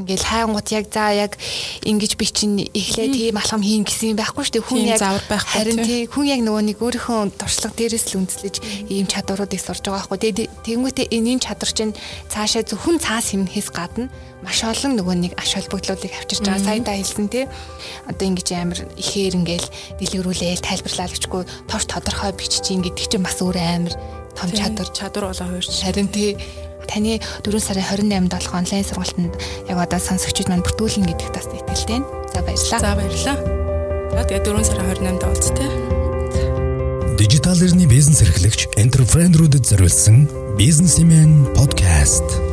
[0.00, 1.36] ингээл хайнгууд яг за яг
[1.84, 4.68] ингэж би чинь эхлээ тийм алхам хийн гэсэн юм байхгүй шүү дээ.
[4.68, 8.54] Хүн яг харин тий хүн яг нөгөө нэг өөрийнхөө туршлага дээрээс л үндэслэж
[8.88, 10.18] ийм чадваруудыг сурж байгаа байхгүй.
[10.24, 11.96] Тэгээд тэнгуүтээ энэ чадвар чинь
[12.32, 14.08] цаашаа зөвхөн цаас хэмнэхээс гадна
[14.40, 16.64] маш олон нөгөө нэг аш холбогдлолыг авчирч байгаа.
[16.64, 17.44] Сайн та хэлсэн тий.
[18.08, 19.68] Одоо ингэж амар ихээр ингээл
[20.00, 23.94] дэлгэрүүлээл тайлбарлаа гэчгүй товч тодорхой бичиж ин гэдэг чинь бас өөр амар
[24.32, 25.84] том чадвар чадвар болоо хуурч.
[25.84, 26.40] Харин тий
[26.88, 29.34] таны 4 сарын 28-нд болох онлайн сургалтанд
[29.68, 32.00] яг одоо сонсогчид маань бүртгүүлнэ гэдэгт бас итгэлтэй.
[32.34, 32.80] За баярлалаа.
[32.80, 33.36] За баярлалаа.
[34.10, 35.70] За тэгээ 4 сарын 28-нд уулз тээ.
[37.20, 40.24] Дижитал эрхний бизнес эрхлэгч энтерпренерүүдэд зориулсан
[40.56, 42.49] бизнесмен подкаст